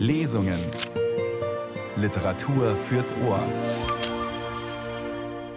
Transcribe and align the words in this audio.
Lesungen. 0.00 0.58
Literatur 1.96 2.74
fürs 2.74 3.12
Ohr. 3.22 3.44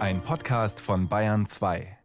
Ein 0.00 0.20
Podcast 0.20 0.82
von 0.82 1.08
Bayern 1.08 1.46
2. 1.46 1.96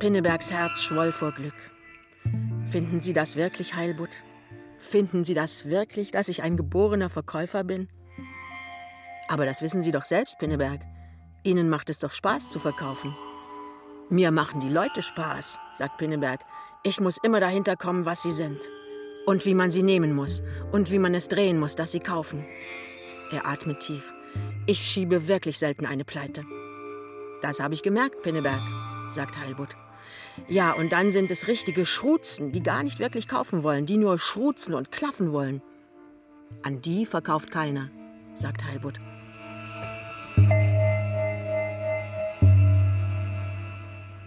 Pinnebergs 0.00 0.50
Herz 0.50 0.82
schwoll 0.82 1.12
vor 1.12 1.30
Glück. 1.30 1.54
Finden 2.66 3.02
Sie 3.02 3.12
das 3.12 3.36
wirklich, 3.36 3.76
Heilbutt? 3.76 4.24
Finden 4.78 5.24
Sie 5.24 5.34
das 5.34 5.66
wirklich, 5.66 6.10
dass 6.10 6.28
ich 6.28 6.42
ein 6.42 6.56
geborener 6.56 7.08
Verkäufer 7.08 7.62
bin? 7.62 7.88
Aber 9.28 9.46
das 9.46 9.62
wissen 9.62 9.84
Sie 9.84 9.92
doch 9.92 10.04
selbst, 10.04 10.40
Pinneberg. 10.40 10.80
Ihnen 11.44 11.68
macht 11.68 11.90
es 11.90 11.98
doch 11.98 12.12
Spaß 12.12 12.48
zu 12.48 12.58
verkaufen. 12.58 13.14
Mir 14.08 14.30
machen 14.30 14.60
die 14.60 14.70
Leute 14.70 15.02
Spaß, 15.02 15.58
sagt 15.76 15.98
Pinneberg. 15.98 16.40
Ich 16.82 17.00
muss 17.00 17.18
immer 17.22 17.38
dahinter 17.38 17.76
kommen, 17.76 18.06
was 18.06 18.22
sie 18.22 18.32
sind. 18.32 18.58
Und 19.26 19.44
wie 19.44 19.54
man 19.54 19.70
sie 19.70 19.82
nehmen 19.82 20.14
muss. 20.14 20.42
Und 20.72 20.90
wie 20.90 20.98
man 20.98 21.14
es 21.14 21.28
drehen 21.28 21.60
muss, 21.60 21.76
dass 21.76 21.92
sie 21.92 22.00
kaufen. 22.00 22.46
Er 23.30 23.46
atmet 23.46 23.80
tief. 23.80 24.12
Ich 24.66 24.80
schiebe 24.80 25.28
wirklich 25.28 25.58
selten 25.58 25.84
eine 25.84 26.04
Pleite. 26.04 26.44
Das 27.42 27.60
habe 27.60 27.74
ich 27.74 27.82
gemerkt, 27.82 28.22
Pinneberg, 28.22 28.62
sagt 29.10 29.38
Heilbutt. 29.38 29.76
Ja, 30.48 30.72
und 30.72 30.92
dann 30.92 31.12
sind 31.12 31.30
es 31.30 31.46
richtige 31.46 31.84
Schruzen, 31.84 32.52
die 32.52 32.62
gar 32.62 32.82
nicht 32.82 32.98
wirklich 32.98 33.28
kaufen 33.28 33.62
wollen, 33.62 33.84
die 33.84 33.98
nur 33.98 34.18
schruzen 34.18 34.72
und 34.72 34.90
klaffen 34.90 35.32
wollen. 35.32 35.60
An 36.62 36.80
die 36.80 37.04
verkauft 37.04 37.50
keiner, 37.50 37.90
sagt 38.34 38.64
Heilbutt. 38.64 38.98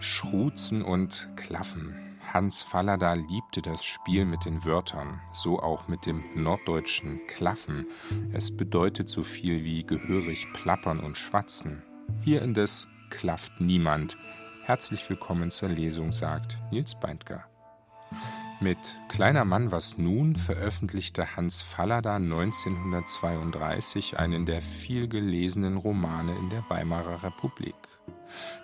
Schruzen 0.07 0.83
und 0.83 1.27
Klaffen. 1.35 1.93
Hans 2.31 2.63
Fallada 2.63 3.11
liebte 3.13 3.61
das 3.61 3.83
Spiel 3.83 4.23
mit 4.23 4.45
den 4.45 4.63
Wörtern, 4.63 5.19
so 5.33 5.59
auch 5.59 5.89
mit 5.89 6.05
dem 6.05 6.23
norddeutschen 6.33 7.27
Klaffen. 7.27 7.85
Es 8.31 8.55
bedeutet 8.55 9.09
so 9.09 9.23
viel 9.23 9.65
wie 9.65 9.85
gehörig 9.85 10.47
plappern 10.53 11.01
und 11.01 11.17
schwatzen. 11.17 11.83
Hier 12.21 12.41
indes 12.41 12.87
klafft 13.09 13.59
niemand. 13.59 14.17
Herzlich 14.63 15.09
willkommen 15.09 15.51
zur 15.51 15.69
Lesung, 15.69 16.13
sagt 16.13 16.57
Nils 16.71 16.97
Beindker. 16.97 17.43
Mit 18.61 18.77
Kleiner 19.09 19.43
Mann, 19.43 19.73
was 19.73 19.97
nun 19.97 20.37
veröffentlichte 20.37 21.35
Hans 21.35 21.61
Fallada 21.61 22.15
1932 22.15 24.17
einen 24.17 24.45
der 24.45 24.61
vielgelesenen 24.61 25.75
Romane 25.75 26.33
in 26.37 26.49
der 26.49 26.63
Weimarer 26.69 27.23
Republik. 27.23 27.75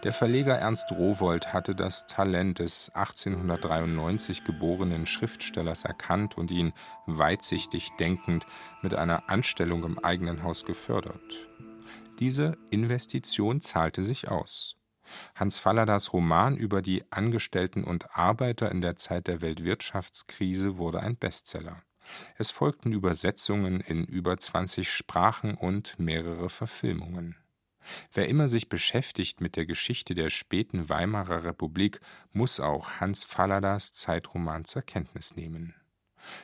Der 0.04 0.14
Verleger 0.14 0.56
Ernst 0.56 0.92
Rowold 0.92 1.54
hatte 1.54 1.76
das 1.76 2.06
Talent 2.08 2.60
des 2.60 2.92
1893 2.94 4.44
geborenen 4.44 5.06
Schriftstellers 5.06 5.86
erkannt 5.86 6.38
und 6.38 6.52
ihn 6.52 6.74
weitsichtig 7.06 7.90
denkend 8.00 8.46
mit 8.82 8.94
einer 8.94 9.30
Anstellung 9.30 9.84
im 9.84 10.00
eigenen 10.00 10.44
Haus 10.44 10.66
gefördert. 10.66 11.50
Diese 12.20 12.58
Investition 12.70 13.62
zahlte 13.62 14.04
sich 14.04 14.30
aus. 14.30 14.76
Hans 15.36 15.60
Falladas 15.60 16.14
Roman 16.14 16.56
über 16.56 16.82
die 16.82 17.04
Angestellten 17.12 17.84
und 17.84 18.16
Arbeiter 18.16 18.72
in 18.72 18.82
der 18.82 18.96
Zeit 18.96 19.28
der 19.28 19.42
Weltwirtschaftskrise 19.42 20.78
wurde 20.78 21.00
ein 21.00 21.18
Bestseller. 21.18 21.82
Es 22.38 22.52
folgten 22.52 22.92
Übersetzungen 22.92 23.80
in 23.80 24.04
über 24.06 24.38
20 24.38 24.90
Sprachen 24.90 25.56
und 25.56 25.98
mehrere 25.98 26.50
Verfilmungen. 26.50 27.36
Wer 28.14 28.28
immer 28.28 28.48
sich 28.48 28.70
beschäftigt 28.70 29.42
mit 29.42 29.56
der 29.56 29.66
Geschichte 29.66 30.14
der 30.14 30.30
späten 30.30 30.90
Weimarer 30.90 31.44
Republik, 31.44 32.00
muss 32.32 32.60
auch 32.60 33.00
Hans 33.00 33.24
Falladas 33.24 33.92
Zeitroman 33.92 34.66
zur 34.66 34.82
Kenntnis 34.82 35.36
nehmen. 35.36 35.76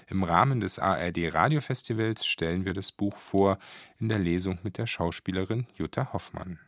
Im 0.08 0.24
Rahmen 0.24 0.60
des 0.60 0.80
ARD 0.80 1.34
Radiofestivals 1.34 2.26
stellen 2.26 2.66
wir 2.66 2.74
das 2.74 2.92
Buch 2.92 3.18
vor 3.18 3.60
in 3.98 4.10
der 4.10 4.20
Lesung 4.20 4.60
mit 4.64 4.78
der 4.78 4.88
Schauspielerin 4.88 5.68
Jutta 5.76 6.12
Hoffmann. 6.14 6.60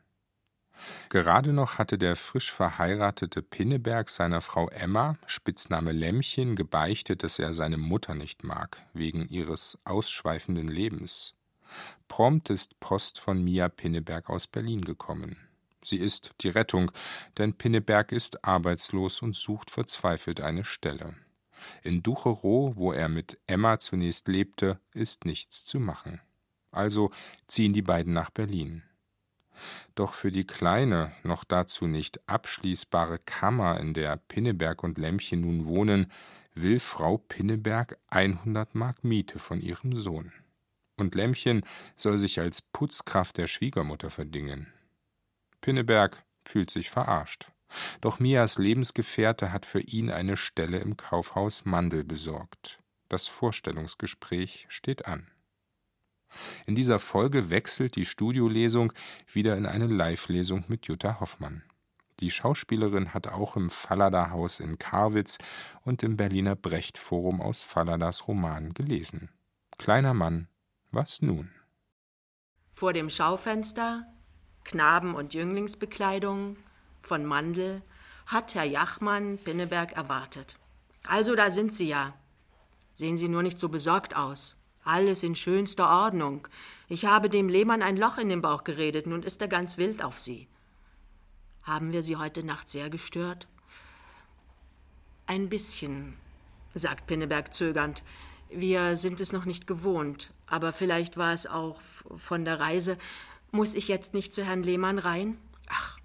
Gerade 1.10 1.54
noch 1.54 1.78
hatte 1.78 1.98
der 1.98 2.16
frisch 2.16 2.52
verheiratete 2.52 3.42
Pinneberg 3.42 4.10
seiner 4.10 4.42
Frau 4.42 4.70
Emma, 4.70 5.18
Spitzname 5.28 5.92
Lämmchen, 5.92 6.56
gebeichtet, 6.56 7.24
dass 7.24 7.38
er 7.38 7.54
seine 7.54 7.78
Mutter 7.78 8.16
nicht 8.16 8.44
mag, 8.44 8.84
wegen 8.94 9.28
ihres 9.28 9.80
ausschweifenden 9.86 10.68
Lebens. 10.68 11.36
Prompt 12.08 12.50
ist 12.50 12.80
Post 12.80 13.20
von 13.20 13.44
Mia 13.44 13.70
Pinneberg 13.70 14.30
aus 14.30 14.48
Berlin 14.48 14.82
gekommen. 14.82 15.38
Sie 15.84 15.98
ist 15.98 16.34
die 16.42 16.50
Rettung, 16.50 16.92
denn 17.38 17.54
Pinneberg 17.54 18.12
ist 18.12 18.46
arbeitslos 18.46 19.22
und 19.22 19.36
sucht 19.36 19.72
verzweifelt 19.72 20.42
eine 20.42 20.64
Stelle. 20.64 21.16
In 21.84 22.04
Ducherow, 22.04 22.76
wo 22.76 22.92
er 22.92 23.10
mit 23.10 23.40
Emma 23.48 23.78
zunächst 23.78 24.28
lebte, 24.28 24.80
ist 24.94 25.26
nichts 25.26 25.66
zu 25.66 25.80
machen. 25.80 26.22
Also 26.72 27.12
ziehen 27.48 27.74
die 27.74 27.82
beiden 27.82 28.14
nach 28.14 28.30
Berlin. 28.30 28.84
Doch 29.96 30.14
für 30.14 30.32
die 30.32 30.46
kleine, 30.46 31.12
noch 31.24 31.44
dazu 31.44 31.86
nicht 31.86 32.28
abschließbare 32.28 33.20
Kammer, 33.20 33.80
in 33.80 33.94
der 33.94 34.18
Pinneberg 34.18 34.84
und 34.84 34.98
Lämmchen 34.98 35.42
nun 35.42 35.66
wohnen, 35.66 36.12
will 36.54 36.80
Frau 36.80 37.18
Pinneberg 37.18 37.98
100 38.08 38.76
Mark 38.76 39.04
Miete 39.04 39.40
von 39.40 39.62
ihrem 39.62 39.96
Sohn. 39.96 40.32
Und 41.02 41.16
Lämmchen 41.16 41.66
soll 41.96 42.20
sich 42.20 42.40
als 42.40 42.62
Putzkraft 42.62 43.38
der 43.38 43.48
Schwiegermutter 43.48 44.12
verdingen. 44.12 44.72
Pinneberg 45.60 46.24
fühlt 46.46 46.70
sich 46.70 46.92
verarscht. 46.92 47.52
Doch 48.02 48.20
Mias 48.20 48.60
Lebensgefährte 48.60 49.52
hat 49.52 49.66
für 49.66 49.80
ihn 49.80 50.12
eine 50.12 50.38
Stelle 50.38 50.78
im 50.78 50.98
Kaufhaus 50.98 51.66
Mandel 51.66 52.04
besorgt. 52.04 52.84
Das 53.10 53.26
Vorstellungsgespräch 53.26 54.68
steht 54.70 55.08
an. 55.08 55.26
In 56.68 56.76
dieser 56.76 57.00
Folge 57.00 57.50
wechselt 57.50 57.96
die 57.96 58.06
Studiolesung 58.06 58.94
wieder 59.26 59.58
in 59.58 59.66
eine 59.66 59.88
Live-Lesung 59.88 60.66
mit 60.68 60.86
Jutta 60.86 61.20
Hoffmann. 61.20 61.64
Die 62.20 62.30
Schauspielerin 62.30 63.16
hat 63.16 63.26
auch 63.26 63.56
im 63.56 63.72
Fallada-Haus 63.72 64.60
in 64.60 64.78
Karwitz 64.78 65.40
und 65.82 66.04
im 66.04 66.16
Berliner 66.16 66.56
Brecht-Forum 66.56 67.42
aus 67.42 67.64
Falladas 67.64 68.28
Roman 68.28 68.76
gelesen. 68.76 69.30
Kleiner 69.80 70.14
Mann, 70.14 70.48
was 70.92 71.22
nun? 71.22 71.50
Vor 72.74 72.94
dem 72.94 73.10
Schaufenster, 73.10 74.06
Knaben- 74.64 75.16
und 75.16 75.34
Jünglingsbekleidung 75.34 76.58
von 77.02 77.26
Mandel, 77.26 77.82
hat 78.28 78.56
Herr 78.56 78.64
Jachmann 78.64 79.38
Pinneberg 79.38 79.94
erwartet. 79.94 80.58
Also, 81.04 81.36
da 81.36 81.52
sind 81.52 81.74
Sie 81.74 81.88
ja. 81.88 82.14
Sehen 82.94 83.18
Sie 83.18 83.28
nur 83.28 83.44
nicht 83.44 83.60
so 83.60 83.70
besorgt 83.70 84.16
aus. 84.16 84.58
Alles 84.84 85.24
in 85.24 85.36
schönster 85.36 85.90
Ordnung. 85.90 86.48
Ich 86.88 87.06
habe 87.06 87.30
dem 87.30 87.50
Lehmann 87.50 87.82
ein 87.82 87.98
Loch 87.98 88.18
in 88.18 88.30
den 88.30 88.42
Bauch 88.42 88.64
geredet, 88.64 89.08
nun 89.08 89.24
ist 89.24 89.42
er 89.42 89.48
ganz 89.48 89.78
wild 89.78 90.04
auf 90.04 90.20
Sie. 90.20 90.48
Haben 91.64 91.94
wir 91.94 92.04
Sie 92.04 92.16
heute 92.16 92.44
Nacht 92.44 92.70
sehr 92.70 92.90
gestört? 92.90 93.48
Ein 95.28 95.50
bisschen, 95.50 96.18
sagt 96.74 97.06
Pinneberg 97.08 97.54
zögernd. 97.54 98.04
Wir 98.50 98.98
sind 98.98 99.22
es 99.22 99.32
noch 99.32 99.46
nicht 99.46 99.68
gewohnt, 99.68 100.32
aber 100.52 100.74
vielleicht 100.74 101.16
war 101.16 101.34
es 101.34 101.48
auch 101.48 101.80
von 102.18 102.44
der 102.44 102.60
Reise. 102.60 102.98
Muss 103.52 103.74
ich 103.74 103.88
jetzt 103.88 104.14
nicht 104.14 104.34
zu 104.34 104.44
Herrn 104.44 104.64
Lehmann 104.64 105.00
rein? 105.00 105.38
Ach, 105.70 105.98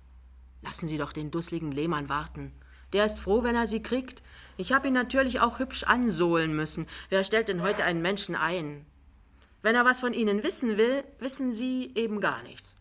lassen 0.63 0.87
Sie 0.87 0.99
doch 0.99 1.13
den 1.13 1.33
dusseligen 1.33 1.73
Lehmann 1.73 2.09
warten. 2.09 2.53
Der 2.93 3.05
ist 3.05 3.19
froh, 3.19 3.43
wenn 3.43 3.57
er 3.57 3.67
sie 3.67 3.83
kriegt. 3.83 4.23
Ich 4.57 4.73
habe 4.73 4.87
ihn 4.87 4.95
natürlich 4.95 5.41
auch 5.41 5.59
hübsch 5.59 5.83
ansohlen 5.83 6.55
müssen. 6.55 6.87
Wer 7.09 7.25
stellt 7.25 7.49
denn 7.49 7.61
heute 7.63 7.83
einen 7.83 8.03
Menschen 8.03 8.37
ein? 8.37 8.87
Wenn 9.63 9.75
er 9.75 9.85
was 9.85 9.99
von 9.99 10.13
Ihnen 10.13 10.45
wissen 10.45 10.79
will, 10.79 11.03
wissen 11.19 11.53
Sie 11.53 11.93
eben 11.97 12.21
gar 12.21 12.45
nichts. 12.45 12.77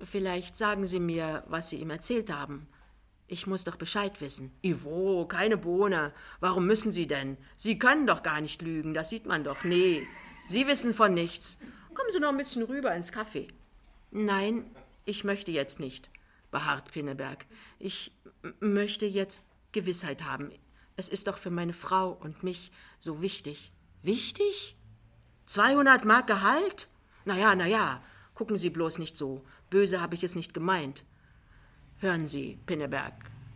Vielleicht 0.00 0.56
sagen 0.56 0.86
Sie 0.86 1.00
mir, 1.00 1.42
was 1.48 1.70
Sie 1.70 1.76
ihm 1.76 1.90
erzählt 1.90 2.30
haben. 2.32 2.68
Ich 3.26 3.48
muss 3.48 3.64
doch 3.64 3.76
Bescheid 3.76 4.20
wissen. 4.20 4.52
Ivo, 4.62 5.26
keine 5.26 5.56
Bohne. 5.56 6.12
Warum 6.38 6.66
müssen 6.66 6.92
Sie 6.92 7.08
denn? 7.08 7.36
Sie 7.56 7.80
können 7.80 8.06
doch 8.06 8.22
gar 8.22 8.40
nicht 8.40 8.62
lügen, 8.62 8.94
das 8.94 9.08
sieht 9.08 9.26
man 9.26 9.42
doch. 9.42 9.64
Nee, 9.64 10.06
Sie 10.52 10.66
wissen 10.66 10.92
von 10.92 11.14
nichts. 11.14 11.56
Kommen 11.94 12.12
Sie 12.12 12.20
noch 12.20 12.28
ein 12.28 12.36
bisschen 12.36 12.64
rüber 12.64 12.94
ins 12.94 13.10
Café. 13.10 13.48
Nein, 14.10 14.66
ich 15.06 15.24
möchte 15.24 15.50
jetzt 15.50 15.80
nicht, 15.80 16.10
beharrt 16.50 16.92
Pinneberg. 16.92 17.46
Ich 17.78 18.12
möchte 18.60 19.06
jetzt 19.06 19.40
Gewissheit 19.72 20.24
haben. 20.24 20.50
Es 20.94 21.08
ist 21.08 21.26
doch 21.26 21.38
für 21.38 21.48
meine 21.48 21.72
Frau 21.72 22.10
und 22.10 22.42
mich 22.42 22.70
so 22.98 23.22
wichtig. 23.22 23.72
Wichtig? 24.02 24.76
200 25.46 26.04
Mark 26.04 26.26
Gehalt? 26.26 26.90
Na 27.24 27.38
ja, 27.38 27.54
na 27.54 27.66
ja, 27.66 28.02
gucken 28.34 28.58
Sie 28.58 28.68
bloß 28.68 28.98
nicht 28.98 29.16
so. 29.16 29.42
Böse 29.70 30.02
habe 30.02 30.16
ich 30.16 30.22
es 30.22 30.34
nicht 30.34 30.52
gemeint. 30.52 31.02
Hören 31.96 32.26
Sie, 32.26 32.58
Pinneberg, 32.66 33.14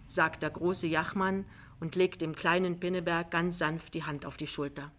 sagt 0.08 0.42
der 0.42 0.48
große 0.48 0.86
Jachmann 0.86 1.44
und 1.78 1.94
legt 1.94 2.22
dem 2.22 2.34
kleinen 2.34 2.80
Pinneberg 2.80 3.30
ganz 3.30 3.58
sanft 3.58 3.92
die 3.92 4.04
Hand 4.04 4.24
auf 4.24 4.38
die 4.38 4.46
Schulter. 4.46 4.90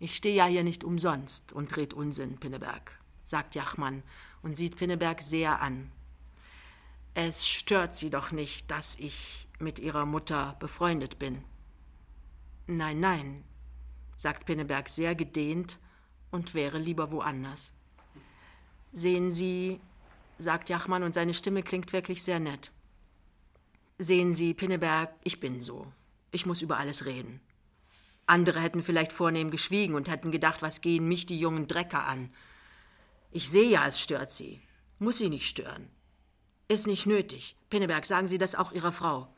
Ich 0.00 0.14
stehe 0.14 0.34
ja 0.34 0.46
hier 0.46 0.64
nicht 0.64 0.84
umsonst 0.84 1.52
und 1.52 1.76
red 1.76 1.92
Unsinn, 1.92 2.38
Pinneberg, 2.38 2.98
sagt 3.24 3.54
Jachmann 3.54 4.02
und 4.42 4.56
sieht 4.56 4.76
Pinneberg 4.76 5.20
sehr 5.20 5.60
an. 5.60 5.90
Es 7.14 7.48
stört 7.48 7.96
Sie 7.96 8.10
doch 8.10 8.30
nicht, 8.30 8.70
dass 8.70 8.94
ich 8.96 9.48
mit 9.58 9.80
Ihrer 9.80 10.06
Mutter 10.06 10.56
befreundet 10.60 11.18
bin. 11.18 11.42
Nein, 12.68 13.00
nein, 13.00 13.44
sagt 14.16 14.46
Pinneberg 14.46 14.88
sehr 14.88 15.16
gedehnt 15.16 15.78
und 16.30 16.54
wäre 16.54 16.78
lieber 16.78 17.10
woanders. 17.10 17.72
Sehen 18.92 19.32
Sie, 19.32 19.80
sagt 20.38 20.68
Jachmann 20.68 21.02
und 21.02 21.14
seine 21.14 21.34
Stimme 21.34 21.62
klingt 21.62 21.92
wirklich 21.92 22.22
sehr 22.22 22.38
nett. 22.38 22.70
Sehen 23.98 24.32
Sie, 24.32 24.54
Pinneberg, 24.54 25.12
ich 25.24 25.40
bin 25.40 25.60
so. 25.60 25.92
Ich 26.30 26.46
muss 26.46 26.62
über 26.62 26.78
alles 26.78 27.04
reden. 27.04 27.40
Andere 28.28 28.60
hätten 28.60 28.82
vielleicht 28.82 29.12
vornehm 29.12 29.50
geschwiegen 29.50 29.94
und 29.94 30.08
hätten 30.08 30.30
gedacht, 30.30 30.60
was 30.60 30.82
gehen 30.82 31.08
mich 31.08 31.24
die 31.24 31.40
jungen 31.40 31.66
Drecker 31.66 32.04
an. 32.04 32.30
Ich 33.30 33.48
sehe 33.48 33.70
ja, 33.70 33.86
es 33.86 34.00
stört 34.00 34.30
Sie. 34.30 34.60
Muss 34.98 35.18
Sie 35.18 35.30
nicht 35.30 35.48
stören. 35.48 35.88
Ist 36.68 36.86
nicht 36.86 37.06
nötig. 37.06 37.56
Pinneberg, 37.70 38.04
sagen 38.04 38.26
Sie 38.26 38.36
das 38.36 38.54
auch 38.54 38.72
Ihrer 38.72 38.92
Frau. 38.92 39.28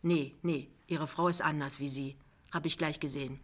Nee, 0.00 0.34
nee, 0.42 0.70
Ihre 0.86 1.06
Frau 1.06 1.28
ist 1.28 1.42
anders 1.42 1.78
wie 1.78 1.90
Sie. 1.90 2.16
Hab 2.50 2.64
ich 2.64 2.78
gleich 2.78 3.00
gesehen. 3.00 3.38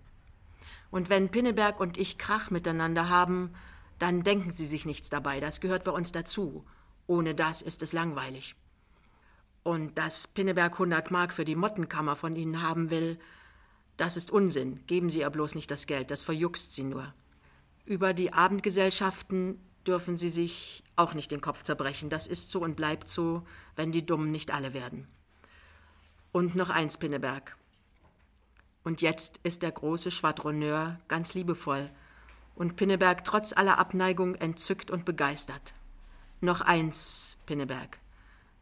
Und 0.91 1.11
wenn 1.11 1.31
Pinneberg 1.31 1.81
und 1.81 1.99
ich 1.99 2.17
Krach 2.17 2.50
miteinander 2.50 3.11
haben, 3.11 3.52
dann 3.99 4.23
denken 4.23 4.50
Sie 4.50 4.67
sich 4.67 4.87
nichts 4.87 5.11
dabei. 5.11 5.41
Das 5.41 5.61
gehört 5.61 5.84
bei 5.84 5.91
uns 5.91 6.12
dazu. 6.12 6.64
Ohne 7.06 7.34
das 7.34 7.61
ist 7.61 7.82
es 7.82 7.93
langweilig. 7.93 8.55
Und 9.64 9.99
dass 9.99 10.29
Pinneberg 10.29 10.73
100 10.73 11.11
Mark 11.11 11.34
für 11.34 11.44
die 11.44 11.56
Mottenkammer 11.56 12.17
von 12.17 12.37
Ihnen 12.37 12.62
haben 12.62 12.88
will, 12.88 13.19
das 13.99 14.17
ist 14.17 14.31
Unsinn. 14.31 14.81
Geben 14.87 15.11
Sie 15.11 15.21
ihr 15.21 15.31
bloß 15.31 15.55
nicht 15.55 15.71
das 15.71 15.87
Geld, 15.87 16.11
das 16.11 16.23
verjuckst 16.23 16.73
sie 16.73 16.85
nur. 16.85 17.12
Über 17.85 18.15
die 18.15 18.33
Abendgesellschaften 18.33 19.61
dürfen 19.87 20.17
Sie 20.17 20.29
sich 20.29 20.85
auch 20.97 21.15
nicht 21.15 21.31
den 21.31 21.41
Kopf 21.41 21.62
zerbrechen. 21.65 22.09
Das 22.09 22.27
ist 22.27 22.50
so 22.50 22.61
und 22.61 22.77
bleibt 22.77 23.09
so, 23.09 23.43
wenn 23.77 23.93
die 23.93 24.06
Dummen 24.06 24.31
nicht 24.31 24.53
alle 24.53 24.73
werden. 24.73 25.09
Und 26.33 26.55
noch 26.55 26.71
eins, 26.71 26.97
Pinneberg. 26.97 27.56
Und 28.85 29.03
jetzt 29.03 29.41
ist 29.43 29.62
der 29.62 29.73
große 29.73 30.11
Schwadronneur 30.11 30.99
ganz 31.09 31.35
liebevoll 31.35 31.91
und 32.55 32.77
Pinneberg 32.77 33.25
trotz 33.25 33.53
aller 33.53 33.79
Abneigung 33.79 34.35
entzückt 34.37 34.91
und 34.91 35.05
begeistert. 35.05 35.75
Noch 36.41 36.61
eins, 36.61 37.37
Pinneberg. 37.47 37.99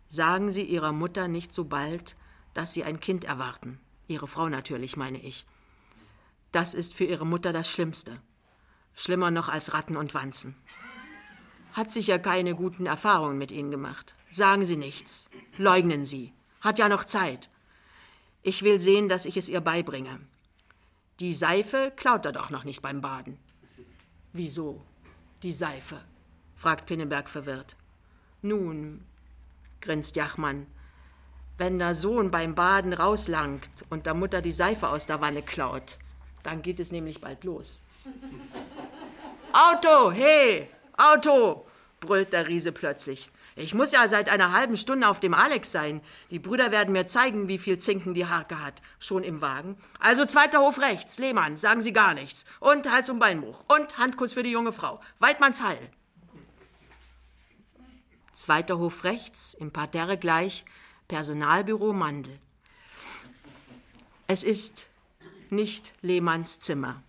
Sagen 0.09 0.51
Sie 0.51 0.63
Ihrer 0.63 0.93
Mutter 0.93 1.29
nicht 1.29 1.53
so 1.53 1.65
bald, 1.65 2.17
dass 2.55 2.73
Sie 2.73 2.85
ein 2.85 3.01
Kind 3.01 3.25
erwarten. 3.25 3.81
Ihre 4.09 4.29
Frau 4.29 4.49
natürlich, 4.49 4.97
meine 4.97 5.21
ich. 5.21 5.47
Das 6.53 6.75
ist 6.75 6.95
für 6.95 7.05
Ihre 7.05 7.27
Mutter 7.27 7.53
das 7.53 7.71
Schlimmste. 7.71 8.21
Schlimmer 8.95 9.31
noch 9.31 9.49
als 9.49 9.75
Ratten 9.75 9.97
und 9.97 10.15
Wanzen. 10.15 10.57
Hat 11.73 11.91
sicher 11.91 12.19
keine 12.19 12.55
guten 12.55 12.87
Erfahrungen 12.87 13.37
mit 13.37 13.53
Ihnen 13.53 13.71
gemacht. 13.71 14.15
Sagen 14.31 14.65
Sie 14.65 14.77
nichts. 14.77 15.29
Leugnen 15.59 16.05
Sie. 16.05 16.33
Hat 16.61 16.79
ja 16.79 16.89
noch 16.89 17.05
Zeit. 17.05 17.51
Ich 18.43 18.63
will 18.63 18.81
sehen, 18.81 19.09
dass 19.09 19.27
ich 19.27 19.37
es 19.37 19.49
ihr 19.49 19.61
beibringe. 19.61 20.21
Die 21.21 21.35
Seife 21.35 21.93
klaut 21.97 22.25
er 22.25 22.33
doch 22.33 22.51
noch 22.51 22.65
nicht 22.65 22.81
beim 22.81 23.01
Baden. 23.01 23.39
Wieso? 24.33 24.83
Die 25.43 25.53
Seife? 25.53 26.01
fragt 26.55 26.87
Pinneberg 26.87 27.29
verwirrt. 27.29 27.77
Nun, 28.43 29.05
grinst 29.81 30.17
Jachmann, 30.17 30.67
wenn 31.59 31.79
der 31.79 31.95
Sohn 31.95 32.31
beim 32.31 32.55
Baden 32.55 32.93
rauslangt 32.93 33.71
und 33.91 34.07
der 34.07 34.15
Mutter 34.15 34.43
die 34.43 34.53
Seife 34.53 34.89
aus 34.89 35.07
der 35.07 35.21
Wanne 35.21 35.43
klaut, 35.43 35.99
dann 36.43 36.63
geht 36.63 36.81
es 36.81 36.93
nämlich 36.93 37.21
bald 37.21 37.45
los. 37.45 37.83
Auto, 39.53 40.11
hey, 40.11 40.69
Auto, 40.97 41.67
brüllt 42.01 42.33
der 42.33 42.47
Riese 42.47 42.73
plötzlich. 42.73 43.31
Ich 43.59 43.73
muss 43.73 43.93
ja 43.93 44.07
seit 44.07 44.29
einer 44.29 44.53
halben 44.53 44.77
Stunde 44.77 45.09
auf 45.09 45.19
dem 45.19 45.33
Alex 45.33 45.73
sein. 45.73 46.03
Die 46.31 46.39
Brüder 46.39 46.73
werden 46.73 46.93
mir 46.93 47.07
zeigen, 47.07 47.49
wie 47.49 47.57
viel 47.57 47.79
Zinken 47.79 48.13
die 48.13 48.27
Harke 48.27 48.63
hat. 48.63 48.83
Schon 48.99 49.25
im 49.25 49.41
Wagen. 49.41 49.79
Also 49.99 50.27
zweiter 50.27 50.61
Hof 50.61 50.79
rechts. 50.79 51.19
Lehmann, 51.19 51.57
sagen 51.57 51.81
Sie 51.81 51.95
gar 51.95 52.13
nichts. 52.13 52.45
Und 52.61 52.93
Hals- 52.93 53.09
und 53.09 53.19
Beinbruch. 53.19 53.65
Und 53.67 53.97
Handkuss 53.97 54.35
für 54.35 54.43
die 54.43 54.51
junge 54.51 54.73
Frau. 54.73 55.01
Weidmanns 55.21 55.63
Heil. 55.63 55.91
Zweiter 58.35 58.77
Hof 58.77 59.05
rechts, 59.05 59.55
im 59.55 59.73
Parterre 59.73 60.19
gleich, 60.19 60.67
Personalbüro 61.09 61.93
Mandel. 61.93 62.39
Es 64.27 64.43
ist 64.43 64.87
nicht 65.51 65.93
Lehmanns 66.03 66.59
Zimmer. 66.59 67.01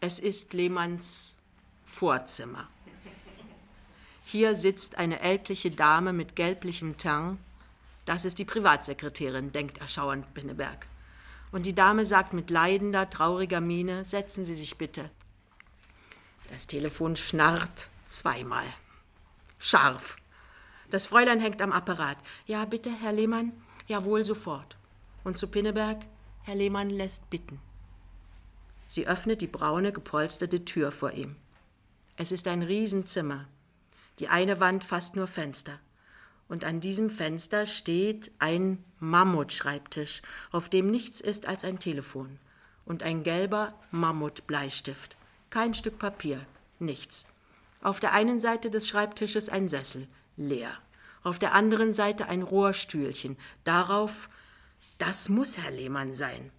Es 0.00 0.18
ist 0.18 0.52
Lehmanns 0.52 1.38
Vorzimmer. 1.86 2.68
Hier 4.24 4.54
sitzt 4.56 4.98
eine 4.98 5.20
ältliche 5.20 5.70
Dame 5.70 6.12
mit 6.12 6.36
gelblichem 6.36 6.98
Teint. 6.98 7.38
Das 8.04 8.26
ist 8.26 8.38
die 8.38 8.44
Privatsekretärin, 8.44 9.52
denkt 9.52 9.78
erschauernd 9.78 10.34
Pinneberg. 10.34 10.86
Und 11.50 11.64
die 11.64 11.74
Dame 11.74 12.04
sagt 12.04 12.34
mit 12.34 12.50
leidender, 12.50 13.08
trauriger 13.08 13.62
Miene: 13.62 14.04
Setzen 14.04 14.44
Sie 14.44 14.54
sich 14.54 14.76
bitte. 14.76 15.10
Das 16.50 16.66
Telefon 16.66 17.16
schnarrt 17.16 17.88
zweimal. 18.04 18.66
Scharf. 19.58 20.17
Das 20.90 21.06
Fräulein 21.06 21.40
hängt 21.40 21.60
am 21.60 21.72
Apparat. 21.72 22.16
Ja, 22.46 22.64
bitte, 22.64 22.90
Herr 22.90 23.12
Lehmann? 23.12 23.52
Jawohl, 23.86 24.24
sofort. 24.24 24.76
Und 25.24 25.36
zu 25.36 25.48
Pinneberg? 25.48 25.98
Herr 26.42 26.54
Lehmann 26.54 26.88
lässt 26.88 27.28
bitten. 27.28 27.60
Sie 28.86 29.06
öffnet 29.06 29.42
die 29.42 29.46
braune, 29.46 29.92
gepolsterte 29.92 30.64
Tür 30.64 30.90
vor 30.90 31.12
ihm. 31.12 31.36
Es 32.16 32.32
ist 32.32 32.48
ein 32.48 32.62
Riesenzimmer. 32.62 33.46
Die 34.18 34.28
eine 34.28 34.60
Wand 34.60 34.82
fast 34.82 35.14
nur 35.14 35.26
Fenster. 35.26 35.78
Und 36.48 36.64
an 36.64 36.80
diesem 36.80 37.10
Fenster 37.10 37.66
steht 37.66 38.32
ein 38.38 38.82
Mammutschreibtisch, 38.98 40.22
auf 40.50 40.70
dem 40.70 40.90
nichts 40.90 41.20
ist 41.20 41.46
als 41.46 41.64
ein 41.64 41.78
Telefon 41.78 42.38
und 42.86 43.02
ein 43.02 43.22
gelber 43.22 43.74
Mammutbleistift. 43.90 45.18
Kein 45.50 45.74
Stück 45.74 45.98
Papier, 45.98 46.46
nichts. 46.78 47.26
Auf 47.82 48.00
der 48.00 48.14
einen 48.14 48.40
Seite 48.40 48.70
des 48.70 48.88
Schreibtisches 48.88 49.50
ein 49.50 49.68
Sessel, 49.68 50.08
leer. 50.38 50.70
Auf 51.22 51.38
der 51.38 51.52
anderen 51.52 51.92
Seite 51.92 52.28
ein 52.28 52.42
Rohrstühlchen. 52.42 53.36
Darauf, 53.64 54.28
das 54.98 55.28
muss 55.28 55.58
Herr 55.58 55.70
Lehmann 55.70 56.14
sein. 56.14 56.50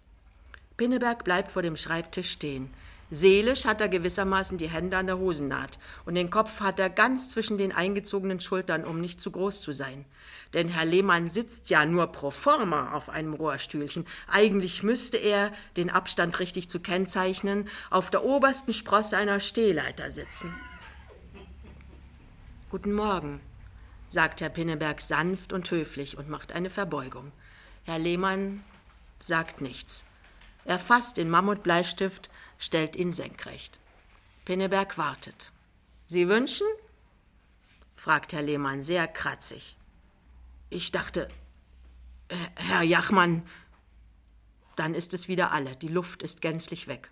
Pinneberg 0.78 1.24
bleibt 1.24 1.52
vor 1.52 1.62
dem 1.62 1.76
Schreibtisch 1.76 2.31
stehen. 2.31 2.70
Seelisch 3.12 3.66
hat 3.66 3.81
er 3.81 3.90
gewissermaßen 3.90 4.60
die 4.60 4.70
Hände 4.70 4.96
an 4.96 5.08
der 5.08 5.18
Hosennaht 5.18 5.80
und 6.06 6.14
den 6.14 6.30
Kopf 6.30 6.60
hat 6.60 6.80
er 6.80 6.92
ganz 6.92 7.30
zwischen 7.30 7.58
den 7.58 7.72
eingezogenen 7.72 8.40
Schultern, 8.40 8.84
um 8.84 9.02
nicht 9.02 9.20
zu 9.20 9.31
groß 9.31 9.62
zu 9.62 9.72
sein. 9.72 10.06
Denn 10.54 10.70
Herr 10.70 10.86
Lehmann 10.86 11.27
sitzt 11.27 11.72
ja 11.72 11.86
nur 11.88 12.08
pro 12.08 12.30
forma 12.30 12.94
auf 12.94 13.10
einem 13.10 13.34
Rohrstühlchen. 13.34 14.06
Eigentlich 14.27 14.84
müsste 14.84 15.18
er, 15.18 15.51
den 15.75 15.89
Abstand 15.89 16.39
richtig 16.39 16.70
zu 16.70 16.80
kennzeichnen, 16.80 17.68
auf 17.89 18.12
der 18.12 18.24
obersten 18.24 18.74
Sprosse 18.74 19.18
einer 19.18 19.39
Stehleiter 19.39 20.12
sitzen. 20.12 20.53
Guten 22.70 22.94
Morgen, 22.94 23.42
sagt 24.10 24.42
Herr 24.42 24.50
Pinneberg 24.50 25.00
sanft 25.00 25.54
und 25.54 25.72
höflich 25.72 26.18
und 26.18 26.28
macht 26.28 26.51
eine 26.51 26.70
Verbeugung. 26.70 27.32
Herr 27.84 28.00
Lehmann 28.00 28.63
sagt 29.22 29.62
nichts. 29.62 30.04
Er 30.66 30.80
fasst 30.80 31.18
den 31.18 31.30
Mammutbleistift, 31.30 32.30
stellt 32.58 32.96
ihn 32.96 33.13
senkrecht. 33.13 33.80
Pinneberg 34.46 34.98
wartet. 34.98 35.51
Sie 36.06 36.28
wünschen? 36.28 36.68
fragt 37.96 38.34
Herr 38.34 38.42
Lehmann 38.42 38.84
sehr 38.84 39.08
kratzig. 39.08 39.78
Ich 40.70 40.92
dachte, 40.92 41.28
Herr 42.56 42.82
Jachmann, 42.82 43.44
dann 44.75 44.94
ist 44.94 45.13
es 45.13 45.28
wieder 45.28 45.51
alle, 45.51 45.75
die 45.75 45.88
Luft 45.88 46.24
ist 46.24 46.42
gänzlich 46.42 46.88
weg. 46.88 47.12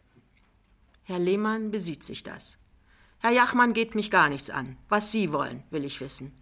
Herr 1.03 1.19
Lehmann 1.19 1.71
besieht 1.71 2.03
sich 2.03 2.23
das. 2.23 2.57
Herr 3.19 3.31
Jachmann 3.31 3.73
geht 3.73 3.95
mich 3.95 4.11
gar 4.11 4.29
nichts 4.29 4.49
an. 4.49 4.77
Was 4.89 5.11
Sie 5.11 5.31
wollen, 5.31 5.63
will 5.69 5.85
ich 5.85 6.01
wissen. 6.01 6.37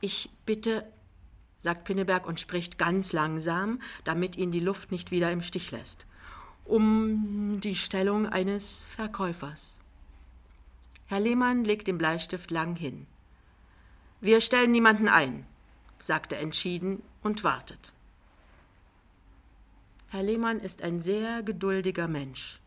Ich 0.00 0.30
bitte, 0.46 0.86
sagt 1.58 1.84
Pinneberg 1.84 2.26
und 2.26 2.40
spricht 2.40 2.78
ganz 2.78 3.12
langsam, 3.12 3.80
damit 4.04 4.36
ihn 4.36 4.52
die 4.52 4.60
Luft 4.60 4.92
nicht 4.92 5.10
wieder 5.10 5.32
im 5.32 5.42
Stich 5.42 5.70
lässt, 5.70 6.06
um 6.64 7.60
die 7.60 7.76
Stellung 7.76 8.26
eines 8.26 8.84
Verkäufers. 8.84 9.80
Herr 11.06 11.20
Lehmann 11.20 11.64
legt 11.64 11.86
den 11.86 11.98
Bleistift 11.98 12.50
lang 12.50 12.76
hin. 12.76 13.06
Wir 14.20 14.40
stellen 14.40 14.72
niemanden 14.72 15.08
ein, 15.08 15.46
sagt 15.98 16.32
er 16.32 16.40
entschieden 16.40 17.02
und 17.22 17.44
wartet. 17.44 17.92
Herr 20.08 20.22
Lehmann 20.22 20.60
ist 20.60 20.82
ein 20.82 21.00
sehr 21.00 21.42
geduldiger 21.42 22.08
Mensch. 22.08 22.60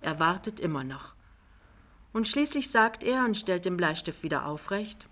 Er 0.00 0.18
wartet 0.18 0.60
immer 0.60 0.84
noch. 0.84 1.14
Und 2.12 2.28
schließlich 2.28 2.70
sagt 2.70 3.02
er 3.02 3.24
und 3.24 3.36
stellt 3.36 3.64
den 3.64 3.76
Bleistift 3.76 4.22
wieder 4.22 4.46
aufrecht. 4.46 5.08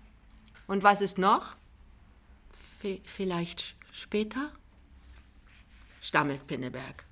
Und 0.69 0.83
was 0.83 1.01
ist 1.01 1.17
noch? 1.17 1.55
vielleicht 3.03 3.75
später? 3.91 4.51
stammelt 5.99 6.45
Pinneberg. 6.45 7.05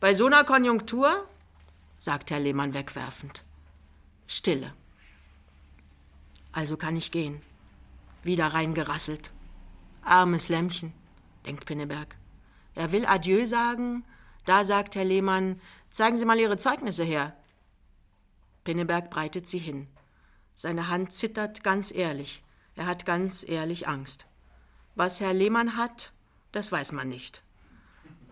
Bei 0.00 0.12
so 0.12 0.26
einer 0.26 0.44
Konjunktur? 0.44 1.26
sagt 1.96 2.30
Herr 2.30 2.40
Lehmann 2.40 2.74
wegwerfend. 2.74 3.42
Stille. 4.26 4.74
Also 6.52 6.76
kann 6.76 6.94
ich 6.94 7.10
gehen. 7.10 7.40
Wieder 8.22 8.48
reingerasselt. 8.48 9.32
Armes 10.02 10.50
Lämmchen, 10.50 10.92
denkt 11.46 11.64
Pinneberg. 11.64 12.16
Er 12.74 12.92
will 12.92 13.06
Adieu 13.06 13.46
sagen, 13.46 14.04
da 14.44 14.62
sagt 14.62 14.94
Herr 14.94 15.06
Lehmann, 15.06 15.58
zeigen 15.90 16.18
Sie 16.18 16.26
mal 16.26 16.38
Ihre 16.38 16.58
Zeugnisse 16.58 17.02
her. 17.02 17.34
Pinneberg 18.62 19.08
breitet 19.08 19.46
sie 19.46 19.58
hin. 19.58 19.88
Seine 20.54 20.88
Hand 20.88 21.14
zittert 21.14 21.64
ganz 21.64 21.90
ehrlich. 21.90 22.43
Er 22.76 22.86
hat 22.86 23.06
ganz 23.06 23.44
ehrlich 23.46 23.88
Angst. 23.88 24.26
Was 24.94 25.20
Herr 25.20 25.32
Lehmann 25.32 25.76
hat, 25.76 26.12
das 26.52 26.70
weiß 26.72 26.92
man 26.92 27.08
nicht. 27.08 27.42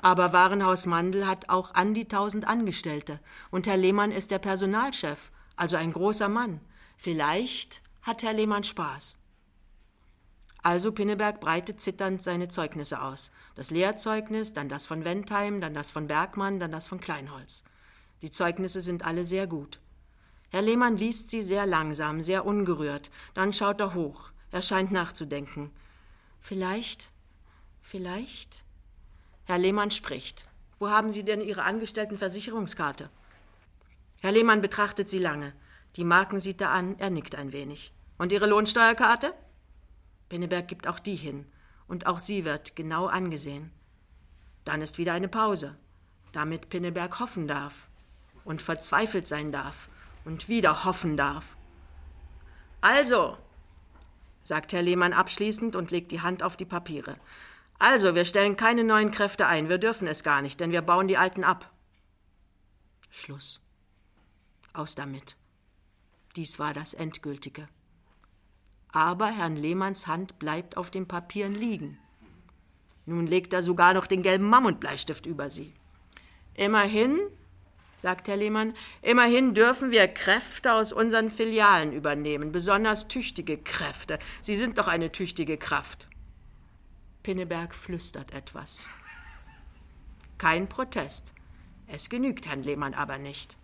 Aber 0.00 0.32
Warenhaus 0.32 0.86
Mandel 0.86 1.26
hat 1.26 1.48
auch 1.48 1.74
an 1.74 1.94
die 1.94 2.08
tausend 2.08 2.46
Angestellte. 2.46 3.20
Und 3.50 3.66
Herr 3.68 3.76
Lehmann 3.76 4.10
ist 4.10 4.32
der 4.32 4.40
Personalchef, 4.40 5.30
also 5.56 5.76
ein 5.76 5.92
großer 5.92 6.28
Mann. 6.28 6.60
Vielleicht 6.96 7.82
hat 8.02 8.24
Herr 8.24 8.32
Lehmann 8.32 8.64
Spaß. 8.64 9.16
Also 10.62 10.92
Pinneberg 10.92 11.40
breitet 11.40 11.80
zitternd 11.80 12.22
seine 12.22 12.48
Zeugnisse 12.48 13.00
aus. 13.02 13.30
Das 13.54 13.70
Lehrzeugnis, 13.70 14.52
dann 14.52 14.68
das 14.68 14.86
von 14.86 15.04
Wentheim, 15.04 15.60
dann 15.60 15.74
das 15.74 15.90
von 15.90 16.08
Bergmann, 16.08 16.58
dann 16.58 16.72
das 16.72 16.88
von 16.88 17.00
Kleinholz. 17.00 17.62
Die 18.22 18.30
Zeugnisse 18.30 18.80
sind 18.80 19.04
alle 19.04 19.24
sehr 19.24 19.46
gut. 19.46 19.80
Herr 20.50 20.62
Lehmann 20.62 20.96
liest 20.96 21.30
sie 21.30 21.42
sehr 21.42 21.64
langsam, 21.64 22.22
sehr 22.22 22.44
ungerührt. 22.44 23.10
Dann 23.34 23.52
schaut 23.52 23.80
er 23.80 23.94
hoch. 23.94 24.31
Er 24.52 24.62
scheint 24.62 24.92
nachzudenken. 24.92 25.72
Vielleicht, 26.40 27.08
vielleicht. 27.80 28.62
Herr 29.44 29.58
Lehmann 29.58 29.90
spricht. 29.90 30.46
Wo 30.78 30.90
haben 30.90 31.10
Sie 31.10 31.24
denn 31.24 31.40
Ihre 31.40 31.64
Angestelltenversicherungskarte? 31.64 33.10
Herr 34.20 34.32
Lehmann 34.32 34.60
betrachtet 34.60 35.08
sie 35.08 35.18
lange. 35.18 35.52
Die 35.96 36.04
Marken 36.04 36.38
sieht 36.38 36.60
er 36.60 36.70
an, 36.70 36.98
er 36.98 37.10
nickt 37.10 37.34
ein 37.34 37.52
wenig. 37.52 37.92
Und 38.18 38.30
Ihre 38.30 38.46
Lohnsteuerkarte? 38.46 39.34
Pinneberg 40.28 40.68
gibt 40.68 40.86
auch 40.86 40.98
die 40.98 41.16
hin, 41.16 41.46
und 41.88 42.06
auch 42.06 42.18
sie 42.18 42.44
wird 42.44 42.76
genau 42.76 43.06
angesehen. 43.06 43.70
Dann 44.64 44.80
ist 44.80 44.98
wieder 44.98 45.12
eine 45.12 45.28
Pause, 45.28 45.76
damit 46.32 46.68
Pinneberg 46.68 47.20
hoffen 47.20 47.48
darf 47.48 47.88
und 48.44 48.62
verzweifelt 48.62 49.26
sein 49.26 49.50
darf 49.50 49.88
und 50.24 50.48
wieder 50.48 50.84
hoffen 50.84 51.16
darf. 51.16 51.56
Also, 52.80 53.36
sagt 54.42 54.72
Herr 54.72 54.82
Lehmann 54.82 55.12
abschließend 55.12 55.76
und 55.76 55.90
legt 55.90 56.12
die 56.12 56.20
Hand 56.20 56.42
auf 56.42 56.56
die 56.56 56.64
Papiere. 56.64 57.16
Also, 57.78 58.14
wir 58.14 58.24
stellen 58.24 58.56
keine 58.56 58.84
neuen 58.84 59.10
Kräfte 59.10 59.46
ein, 59.46 59.68
wir 59.68 59.78
dürfen 59.78 60.06
es 60.06 60.22
gar 60.22 60.42
nicht, 60.42 60.60
denn 60.60 60.70
wir 60.72 60.82
bauen 60.82 61.08
die 61.08 61.18
alten 61.18 61.44
ab. 61.44 61.70
Schluss. 63.10 63.60
Aus 64.72 64.94
damit. 64.94 65.36
Dies 66.36 66.58
war 66.58 66.72
das 66.74 66.94
Endgültige 66.94 67.68
aber 68.92 69.28
Herrn 69.28 69.56
Lehmanns 69.56 70.06
Hand 70.06 70.38
bleibt 70.38 70.76
auf 70.76 70.90
den 70.90 71.08
Papieren 71.08 71.54
liegen. 71.54 71.98
Nun 73.06 73.26
legt 73.26 73.52
er 73.52 73.62
sogar 73.62 73.94
noch 73.94 74.06
den 74.06 74.22
gelben 74.22 74.48
Mammutbleistift 74.48 75.26
über 75.26 75.50
sie. 75.50 75.72
Immerhin, 76.54 77.18
sagt 78.02 78.26
Herr 78.26 78.36
Lehmann, 78.36 78.74
immerhin 79.00 79.54
dürfen 79.54 79.92
wir 79.92 80.08
Kräfte 80.08 80.72
aus 80.74 80.92
unseren 80.92 81.30
Filialen 81.30 81.92
übernehmen, 81.92 82.50
besonders 82.50 83.06
tüchtige 83.06 83.58
Kräfte. 83.58 84.18
Sie 84.40 84.56
sind 84.56 84.78
doch 84.78 84.88
eine 84.88 85.12
tüchtige 85.12 85.56
Kraft. 85.56 86.08
Pinneberg 87.22 87.72
flüstert 87.76 88.34
etwas. 88.34 88.90
Kein 90.36 90.68
Protest. 90.68 91.32
Es 91.86 92.10
genügt 92.10 92.48
Herrn 92.48 92.64
Lehmann 92.64 92.94
aber 92.94 93.18
nicht. 93.18 93.56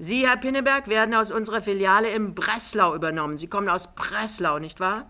Sie, 0.00 0.26
Herr 0.26 0.36
Pinneberg, 0.36 0.88
werden 0.88 1.14
aus 1.14 1.30
unserer 1.30 1.62
Filiale 1.62 2.10
in 2.10 2.34
Breslau 2.34 2.96
übernommen. 2.96 3.38
Sie 3.38 3.46
kommen 3.46 3.68
aus 3.68 3.94
Breslau, 3.94 4.58
nicht 4.58 4.80
wahr? 4.80 5.08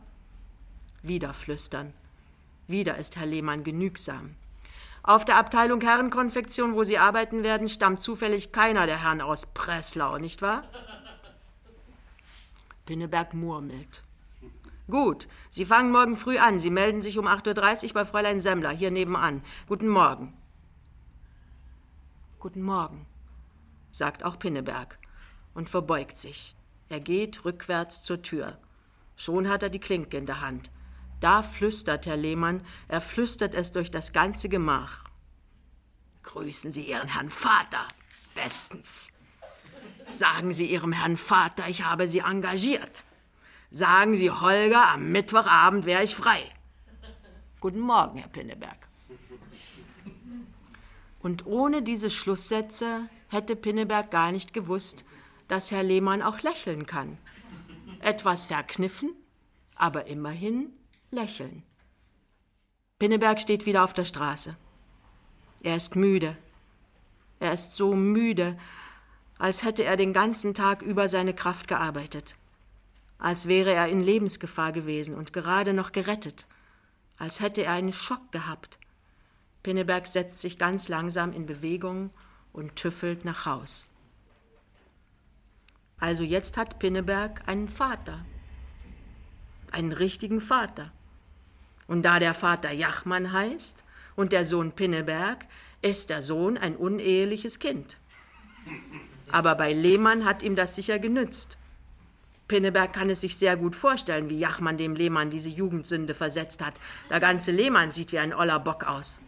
Wieder 1.02 1.32
flüstern. 1.32 1.94
Wieder 2.66 2.98
ist 2.98 3.16
Herr 3.16 3.26
Lehmann 3.26 3.64
genügsam. 3.64 4.34
Auf 5.02 5.24
der 5.24 5.36
Abteilung 5.36 5.80
Herrenkonfektion, 5.80 6.74
wo 6.74 6.84
Sie 6.84 6.98
arbeiten 6.98 7.42
werden, 7.42 7.68
stammt 7.68 8.02
zufällig 8.02 8.52
keiner 8.52 8.86
der 8.86 9.02
Herren 9.02 9.20
aus 9.20 9.46
Breslau, 9.46 10.18
nicht 10.18 10.42
wahr? 10.42 10.64
Pinneberg 12.84 13.34
murmelt. 13.34 14.02
Gut, 14.90 15.28
Sie 15.50 15.66
fangen 15.66 15.92
morgen 15.92 16.16
früh 16.16 16.38
an. 16.38 16.58
Sie 16.58 16.70
melden 16.70 17.02
sich 17.02 17.18
um 17.18 17.26
8.30 17.26 17.88
Uhr 17.88 17.92
bei 17.92 18.04
Fräulein 18.06 18.40
Semmler, 18.40 18.70
hier 18.70 18.90
nebenan. 18.90 19.42
Guten 19.66 19.88
Morgen. 19.88 20.32
Guten 22.38 22.62
Morgen 22.62 23.06
sagt 23.90 24.24
auch 24.24 24.38
Pinneberg 24.38 24.98
und 25.54 25.68
verbeugt 25.68 26.16
sich. 26.16 26.54
Er 26.88 27.00
geht 27.00 27.44
rückwärts 27.44 28.00
zur 28.00 28.22
Tür. 28.22 28.56
Schon 29.16 29.48
hat 29.48 29.62
er 29.62 29.70
die 29.70 29.80
Klinke 29.80 30.16
in 30.16 30.24
der 30.24 30.40
Hand. 30.40 30.70
Da 31.20 31.42
flüstert 31.42 32.06
Herr 32.06 32.16
Lehmann, 32.16 32.64
er 32.86 33.00
flüstert 33.00 33.54
es 33.54 33.72
durch 33.72 33.90
das 33.90 34.12
ganze 34.12 34.48
Gemach. 34.48 35.04
Grüßen 36.22 36.70
Sie 36.70 36.82
Ihren 36.82 37.08
Herrn 37.08 37.30
Vater. 37.30 37.88
Bestens. 38.34 39.12
Sagen 40.10 40.52
Sie 40.52 40.66
Ihrem 40.66 40.92
Herrn 40.92 41.16
Vater, 41.16 41.68
ich 41.68 41.84
habe 41.84 42.06
Sie 42.06 42.20
engagiert. 42.20 43.04
Sagen 43.70 44.14
Sie 44.14 44.30
Holger, 44.30 44.88
am 44.88 45.10
Mittwochabend 45.10 45.86
wäre 45.86 46.04
ich 46.04 46.14
frei. 46.14 46.42
Guten 47.60 47.80
Morgen, 47.80 48.18
Herr 48.18 48.28
Pinneberg. 48.28 48.88
Und 51.20 51.46
ohne 51.46 51.82
diese 51.82 52.10
Schlusssätze 52.10 53.08
hätte 53.26 53.56
Pinneberg 53.56 54.10
gar 54.10 54.30
nicht 54.30 54.54
gewusst, 54.54 55.04
dass 55.48 55.70
Herr 55.70 55.82
Lehmann 55.82 56.22
auch 56.22 56.40
lächeln 56.42 56.86
kann. 56.86 57.18
Etwas 58.00 58.46
verkniffen, 58.46 59.10
aber 59.74 60.06
immerhin 60.06 60.72
lächeln. 61.10 61.62
Pinneberg 62.98 63.40
steht 63.40 63.66
wieder 63.66 63.84
auf 63.84 63.94
der 63.94 64.04
Straße. 64.04 64.56
Er 65.62 65.76
ist 65.76 65.96
müde. 65.96 66.36
Er 67.40 67.52
ist 67.52 67.72
so 67.72 67.94
müde, 67.94 68.58
als 69.38 69.62
hätte 69.62 69.84
er 69.84 69.96
den 69.96 70.12
ganzen 70.12 70.54
Tag 70.54 70.82
über 70.82 71.08
seine 71.08 71.34
Kraft 71.34 71.68
gearbeitet, 71.68 72.34
als 73.18 73.46
wäre 73.46 73.72
er 73.72 73.88
in 73.88 74.00
Lebensgefahr 74.00 74.72
gewesen 74.72 75.14
und 75.14 75.32
gerade 75.32 75.72
noch 75.72 75.92
gerettet, 75.92 76.46
als 77.16 77.40
hätte 77.40 77.64
er 77.64 77.72
einen 77.72 77.92
Schock 77.92 78.32
gehabt. 78.32 78.78
Pinneberg 79.62 80.06
setzt 80.06 80.40
sich 80.40 80.58
ganz 80.58 80.88
langsam 80.88 81.32
in 81.32 81.46
Bewegung 81.46 82.10
und 82.52 82.74
tüffelt 82.76 83.24
nach 83.24 83.46
Haus. 83.46 83.88
Also 86.00 86.24
jetzt 86.24 86.56
hat 86.56 86.78
Pinneberg 86.78 87.46
einen 87.46 87.68
Vater, 87.68 88.24
einen 89.70 89.92
richtigen 89.92 90.40
Vater. 90.40 90.92
Und 91.88 92.04
da 92.04 92.20
der 92.20 92.34
Vater 92.34 92.70
Jachmann 92.70 93.32
heißt 93.32 93.82
und 94.14 94.32
der 94.32 94.44
Sohn 94.46 94.70
Pinneberg, 94.70 95.46
ist 95.82 96.10
der 96.10 96.22
Sohn 96.22 96.56
ein 96.56 96.76
uneheliches 96.76 97.58
Kind. 97.58 97.98
Aber 99.30 99.56
bei 99.56 99.72
Lehmann 99.72 100.24
hat 100.24 100.44
ihm 100.44 100.54
das 100.54 100.76
sicher 100.76 101.00
genützt. 101.00 101.58
Pinneberg 102.46 102.92
kann 102.92 103.10
es 103.10 103.20
sich 103.20 103.36
sehr 103.36 103.56
gut 103.56 103.74
vorstellen, 103.74 104.30
wie 104.30 104.38
Jachmann 104.38 104.78
dem 104.78 104.94
Lehmann 104.94 105.30
diese 105.30 105.50
Jugendsünde 105.50 106.14
versetzt 106.14 106.64
hat. 106.64 106.74
Der 107.10 107.18
ganze 107.18 107.50
Lehmann 107.50 107.90
sieht 107.90 108.12
wie 108.12 108.20
ein 108.20 108.32
oller 108.32 108.60
Bock 108.60 108.84
aus. 108.84 109.18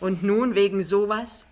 Und 0.00 0.22
nun 0.22 0.54
wegen 0.54 0.84
sowas 0.84 1.46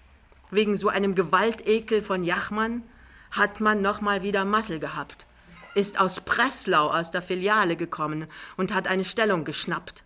wegen 0.53 0.77
so 0.77 0.89
einem 0.89 1.17
Gewaltekel 1.17 2.03
von 2.03 2.23
Jachmann, 2.23 2.85
hat 3.33 3.61
man 3.61 3.83
noch 3.83 4.01
mal 4.03 4.23
wieder 4.23 4.45
Massel 4.45 4.79
gehabt, 4.79 5.27
ist 5.75 6.01
aus 6.01 6.21
Breslau 6.21 6.89
aus 6.89 7.11
der 7.11 7.23
Filiale 7.23 7.77
gekommen 7.77 8.27
und 8.57 8.75
hat 8.75 8.87
eine 8.87 9.05
Stellung 9.05 9.45
geschnappt. 9.45 10.05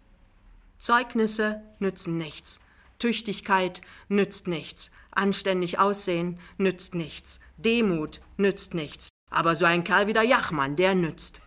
Zeugnisse 0.79 1.63
nützen 1.79 2.19
nichts, 2.19 2.61
Tüchtigkeit 2.99 3.81
nützt 4.09 4.47
nichts, 4.47 4.91
anständig 5.11 5.79
aussehen 5.79 6.39
nützt 6.59 6.95
nichts, 6.95 7.41
Demut 7.57 8.21
nützt 8.37 8.75
nichts, 8.75 9.09
aber 9.31 9.57
so 9.57 9.65
ein 9.65 9.85
Kerl 9.85 10.07
wie 10.07 10.13
der 10.13 10.23
Jachmann, 10.23 10.77
der 10.77 10.95
nützt. 10.95 11.41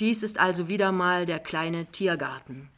Dies 0.00 0.22
ist 0.22 0.38
also 0.38 0.68
wieder 0.68 0.92
mal 0.92 1.26
der 1.26 1.38
kleine 1.38 1.86
Tiergarten. 1.86 2.70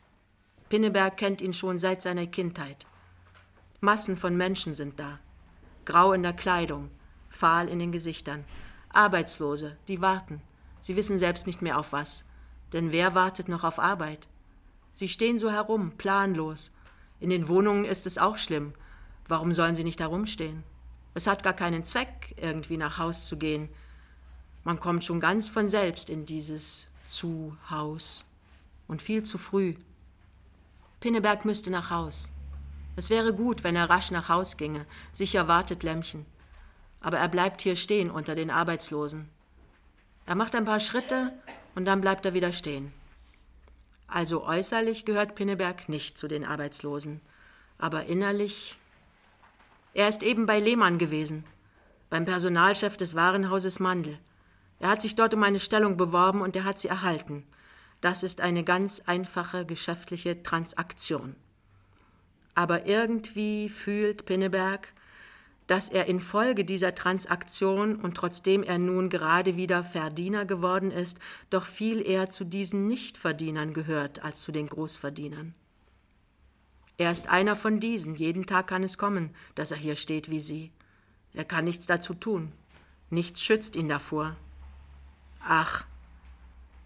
Pinneberg 0.69 1.17
kennt 1.17 1.41
ihn 1.41 1.55
schon 1.55 1.79
seit 1.79 2.03
seiner 2.03 2.27
Kindheit. 2.27 2.87
Massen 3.81 4.17
von 4.17 4.37
Menschen 4.37 4.75
sind 4.75 4.99
da. 4.99 5.21
Grau 5.85 6.13
in 6.13 6.23
der 6.23 6.33
Kleidung, 6.33 6.91
fahl 7.29 7.69
in 7.69 7.79
den 7.79 7.93
Gesichtern. 7.93 8.45
Arbeitslose, 8.97 9.77
die 9.89 10.01
warten. 10.01 10.41
Sie 10.81 10.97
wissen 10.97 11.19
selbst 11.19 11.47
nicht 11.47 11.63
mehr 11.63 11.79
auf 11.79 11.93
was. 11.93 12.25
Denn 12.73 12.93
wer 12.93 13.15
wartet 13.15 13.49
noch 13.49 13.65
auf 13.65 13.79
Arbeit? 13.79 14.29
Sie 14.93 15.09
stehen 15.09 15.39
so 15.39 15.51
herum, 15.51 15.93
planlos. 15.93 16.73
In 17.21 17.31
den 17.31 17.49
Wohnungen 17.49 17.85
ist 17.85 18.07
es 18.07 18.19
auch 18.19 18.39
schlimm. 18.39 18.75
Warum 19.27 19.53
sollen 19.53 19.77
sie 19.77 19.85
nicht 19.85 20.01
herumstehen? 20.01 20.63
Es 21.15 21.27
hat 21.27 21.43
gar 21.43 21.53
keinen 21.53 21.85
Zweck, 21.85 22.35
irgendwie 22.37 22.77
nach 22.77 22.99
Haus 22.99 23.27
zu 23.27 23.37
gehen. 23.37 23.69
Man 24.65 24.81
kommt 24.81 25.05
schon 25.05 25.21
ganz 25.21 25.49
von 25.49 25.69
selbst 25.69 26.11
in 26.11 26.27
dieses 26.27 26.87
Zuhaus. 27.07 28.25
Und 28.87 29.01
viel 29.01 29.23
zu 29.23 29.39
früh. 29.39 29.75
Pinneberg 31.01 31.45
müsste 31.45 31.71
nach 31.71 31.91
Haus. 31.91 32.31
Es 32.97 33.11
wäre 33.11 33.33
gut, 33.33 33.65
wenn 33.65 33.77
er 33.77 33.91
rasch 33.91 34.11
nach 34.11 34.29
Haus 34.29 34.57
ginge. 34.57 34.87
Sicher 35.13 35.49
wartet 35.49 35.83
Lämmchen. 35.83 36.27
Aber 37.05 37.19
er 37.19 37.29
bleibt 37.29 37.61
hier 37.61 37.77
stehen 37.77 38.11
unter 38.11 38.35
den 38.35 38.51
Arbeitslosen. 38.51 39.29
Er 40.25 40.37
macht 40.37 40.55
ein 40.55 40.65
paar 40.65 40.81
Schritte 40.81 41.35
und 41.75 41.85
dann 41.85 42.01
bleibt 42.01 42.25
er 42.25 42.33
wieder 42.33 42.51
stehen. 42.51 42.95
Also 44.07 44.43
äußerlich 44.43 45.05
gehört 45.05 45.35
Pinneberg 45.35 45.91
nicht 45.91 46.17
zu 46.17 46.29
den 46.29 46.47
Arbeitslosen. 46.47 47.21
Aber 47.77 48.07
innerlich. 48.07 48.79
Er 49.93 50.09
ist 50.09 50.23
eben 50.23 50.47
bei 50.47 50.59
Lehmann 50.59 50.97
gewesen, 50.97 51.45
beim 52.09 52.25
Personalchef 52.25 52.97
des 52.97 53.15
Warenhauses 53.15 53.81
Mandel. 53.81 54.19
Er 54.81 54.89
hat 54.89 55.03
sich 55.03 55.15
dort 55.15 55.35
um 55.35 55.43
eine 55.43 55.61
Stellung 55.61 55.99
beworben 55.99 56.41
und 56.41 56.57
er 56.57 56.65
hat 56.65 56.79
sie 56.79 56.89
erhalten. 56.89 57.45
Das 58.01 58.23
ist 58.23 58.41
eine 58.41 58.65
ganz 58.65 59.03
einfache 59.05 59.67
geschäftliche 59.67 60.43
Transaktion. 60.43 61.37
Aber 62.55 62.87
irgendwie 62.87 63.69
fühlt 63.69 64.25
Pinneberg, 64.25 64.89
dass 65.67 65.89
er 65.89 66.07
infolge 66.07 66.65
dieser 66.65 66.95
Transaktion 66.95 67.97
und 67.97 68.17
trotzdem 68.17 68.63
er 68.63 68.79
nun 68.79 69.09
gerade 69.09 69.57
wieder 69.57 69.83
Verdiener 69.83 70.45
geworden 70.45 70.91
ist, 70.91 71.19
doch 71.51 71.65
viel 71.65 72.07
eher 72.07 72.29
zu 72.31 72.45
diesen 72.45 72.87
Nichtverdienern 72.87 73.73
gehört 73.73 74.23
als 74.23 74.43
zu 74.43 74.53
den 74.53 74.67
Großverdienern. 74.67 75.55
Er 76.97 77.11
ist 77.11 77.29
einer 77.29 77.57
von 77.57 77.81
diesen, 77.81 78.15
jeden 78.15 78.47
Tag 78.47 78.69
kann 78.69 78.85
es 78.85 78.99
kommen, 78.99 79.31
dass 79.55 79.71
er 79.71 79.77
hier 79.77 79.97
steht 79.97 80.31
wie 80.31 80.41
Sie. 80.41 80.71
Er 81.33 81.45
kann 81.45 81.65
nichts 81.65 81.87
dazu 81.87 82.15
tun, 82.15 82.53
nichts 83.11 83.43
schützt 83.43 83.75
ihn 83.75 83.89
davor. 83.89 84.37
Ach, 85.41 85.85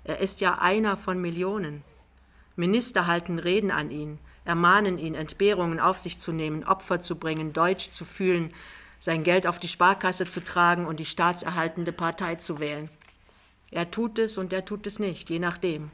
er 0.04 0.20
ist 0.20 0.40
ja 0.40 0.58
einer 0.58 0.96
von 0.96 1.20
Millionen. 1.20 1.82
Minister 2.56 3.06
halten 3.06 3.38
Reden 3.38 3.70
an 3.70 3.90
ihn, 3.90 4.18
ermahnen 4.48 4.96
ihn, 4.96 5.14
Entbehrungen 5.14 5.78
auf 5.78 5.98
sich 5.98 6.18
zu 6.18 6.32
nehmen, 6.32 6.64
Opfer 6.64 7.02
zu 7.02 7.16
bringen, 7.16 7.52
Deutsch 7.52 7.90
zu 7.90 8.06
fühlen, 8.06 8.54
sein 8.98 9.22
Geld 9.22 9.46
auf 9.46 9.58
die 9.58 9.68
Sparkasse 9.68 10.26
zu 10.26 10.42
tragen 10.42 10.86
und 10.86 10.98
die 10.98 11.04
staatserhaltende 11.04 11.92
Partei 11.92 12.36
zu 12.36 12.58
wählen. 12.58 12.88
Er 13.70 13.90
tut 13.90 14.18
es 14.18 14.38
und 14.38 14.54
er 14.54 14.64
tut 14.64 14.86
es 14.86 14.98
nicht, 14.98 15.28
je 15.28 15.38
nachdem. 15.38 15.90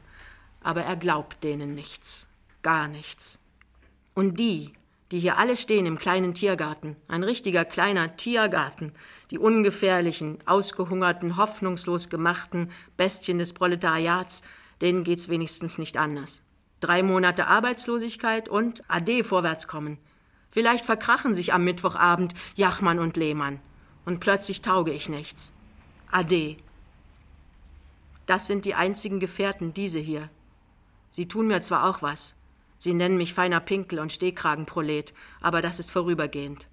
Aber 0.61 0.83
er 0.83 0.95
glaubt 0.95 1.43
denen 1.43 1.75
nichts, 1.75 2.29
gar 2.63 2.87
nichts. 2.87 3.39
Und 4.13 4.39
die, 4.39 4.71
die 5.11 5.19
hier 5.19 5.37
alle 5.37 5.57
stehen 5.57 5.85
im 5.85 5.99
kleinen 5.99 6.33
Tiergarten, 6.33 6.95
ein 7.09 7.23
richtiger 7.23 7.65
kleiner 7.65 8.15
Tiergarten, 8.15 8.93
die 9.31 9.37
ungefährlichen, 9.37 10.39
ausgehungerten, 10.45 11.35
hoffnungslos 11.35 12.09
gemachten 12.09 12.71
Bestien 12.95 13.37
des 13.37 13.51
Proletariats, 13.51 14.43
denen 14.81 15.03
geht's 15.03 15.27
wenigstens 15.27 15.77
nicht 15.77 15.97
anders. 15.97 16.41
Drei 16.79 17.03
Monate 17.03 17.47
Arbeitslosigkeit 17.47 18.49
und 18.49 18.83
Ade 18.87 19.23
vorwärtskommen. 19.23 19.97
Vielleicht 20.51 20.85
verkrachen 20.85 21.35
sich 21.35 21.53
am 21.53 21.63
Mittwochabend 21.63 22.33
Jachmann 22.55 22.99
und 22.99 23.17
Lehmann. 23.17 23.59
Und 24.05 24.19
plötzlich 24.19 24.61
tauge 24.61 24.91
ich 24.91 25.09
nichts. 25.09 25.53
Ade. 26.11 26.57
Das 28.25 28.47
sind 28.47 28.65
die 28.65 28.75
einzigen 28.75 29.19
Gefährten, 29.19 29.73
diese 29.73 29.99
hier. 29.99 30.29
Sie 31.09 31.27
tun 31.27 31.47
mir 31.47 31.61
zwar 31.61 31.89
auch 31.89 32.01
was. 32.01 32.35
Sie 32.77 32.93
nennen 32.93 33.17
mich 33.17 33.33
feiner 33.33 33.59
Pinkel 33.59 33.99
und 33.99 34.11
Stehkragenprolet, 34.11 35.13
aber 35.41 35.61
das 35.61 35.79
ist 35.79 35.91
vorübergehend. 35.91 36.67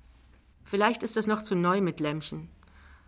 Vielleicht 0.64 1.02
ist 1.02 1.16
es 1.16 1.26
noch 1.26 1.42
zu 1.42 1.54
neu 1.54 1.80
mit 1.80 2.00
Lämmchen. 2.00 2.48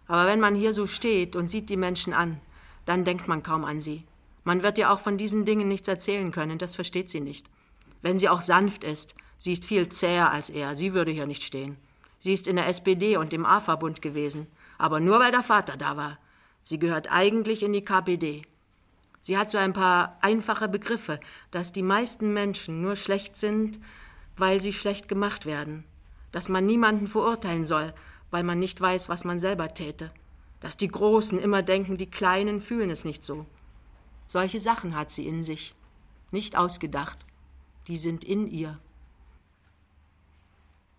Aber 0.07 0.27
wenn 0.27 0.41
man 0.41 0.55
hier 0.55 0.73
so 0.73 0.87
steht 0.87 1.35
und 1.35 1.49
sieht 1.49 1.71
die 1.71 1.77
Menschen 1.77 2.13
an, 2.13 2.41
dann 2.85 3.05
denkt 3.05 3.27
man 3.27 3.43
kaum 3.43 3.65
an 3.65 3.81
sie. 3.81 4.05
Man 4.45 4.63
wird 4.63 4.79
ihr 4.79 4.91
auch 4.91 5.01
von 5.01 5.19
diesen 5.19 5.45
Dingen 5.45 5.69
nichts 5.69 5.89
erzählen 5.89 6.31
können, 6.31 6.59
das 6.59 6.75
versteht 6.75 7.11
sie 7.11 7.21
nicht. 7.21 7.51
Wenn 8.03 8.19
sie 8.19 8.29
auch 8.29 8.43
sanft 8.43 8.85
ist, 8.85 9.15
sie 9.39 9.55
ist 9.55 9.65
viel 9.65 9.89
zäher 9.89 10.31
als 10.31 10.51
er, 10.51 10.77
sie 10.77 10.93
würde 10.93 11.11
hier 11.11 11.27
nicht 11.27 11.43
stehen. 11.43 11.79
Sie 12.21 12.33
ist 12.33 12.47
in 12.47 12.57
der 12.57 12.69
SPD 12.69 13.17
und 13.17 13.33
im 13.33 13.45
A-Verbund 13.47 14.03
gewesen, 14.03 14.47
aber 14.79 15.01
nur 15.01 15.19
weil 15.19 15.33
der 15.33 15.43
Vater 15.43 15.77
da 15.77 15.97
war. 15.97 16.19
Sie 16.63 16.79
gehört 16.79 17.11
eigentlich 17.11 17.63
in 17.63 17.73
die 17.73 17.85
KPD. 17.85 18.43
Sie 19.21 19.39
hat 19.39 19.49
so 19.49 19.57
ein 19.57 19.73
paar 19.73 20.19
einfache 20.21 20.69
Begriffe, 20.69 21.19
dass 21.51 21.73
die 21.73 21.83
meisten 21.83 22.35
Menschen 22.35 22.83
nur 22.83 22.97
schlecht 22.97 23.37
sind, 23.37 23.81
weil 24.37 24.61
sie 24.61 24.73
schlecht 24.73 25.09
gemacht 25.09 25.47
werden, 25.47 25.85
dass 26.33 26.51
man 26.51 26.66
niemanden 26.66 27.07
verurteilen 27.07 27.64
soll, 27.64 27.95
weil 28.31 28.42
man 28.42 28.59
nicht 28.59 28.81
weiß, 28.81 29.09
was 29.09 29.25
man 29.25 29.40
selber 29.40 29.73
täte, 29.73 30.11
dass 30.61 30.77
die 30.77 30.88
Großen 30.88 31.38
immer 31.38 31.62
denken, 31.62 31.97
die 31.97 32.11
Kleinen 32.11 32.61
fühlen 32.61 32.90
es 32.90 33.05
nicht 33.05 33.23
so. 33.23 33.47
Solche 34.35 34.59
Sachen 34.59 34.97
hat 34.97 35.12
sie 35.12 35.29
in 35.29 35.44
sich, 35.44 35.77
nicht 36.33 36.57
ausgedacht, 36.57 37.25
die 37.87 37.97
sind 37.97 38.25
in 38.25 38.49
ihr. 38.49 38.81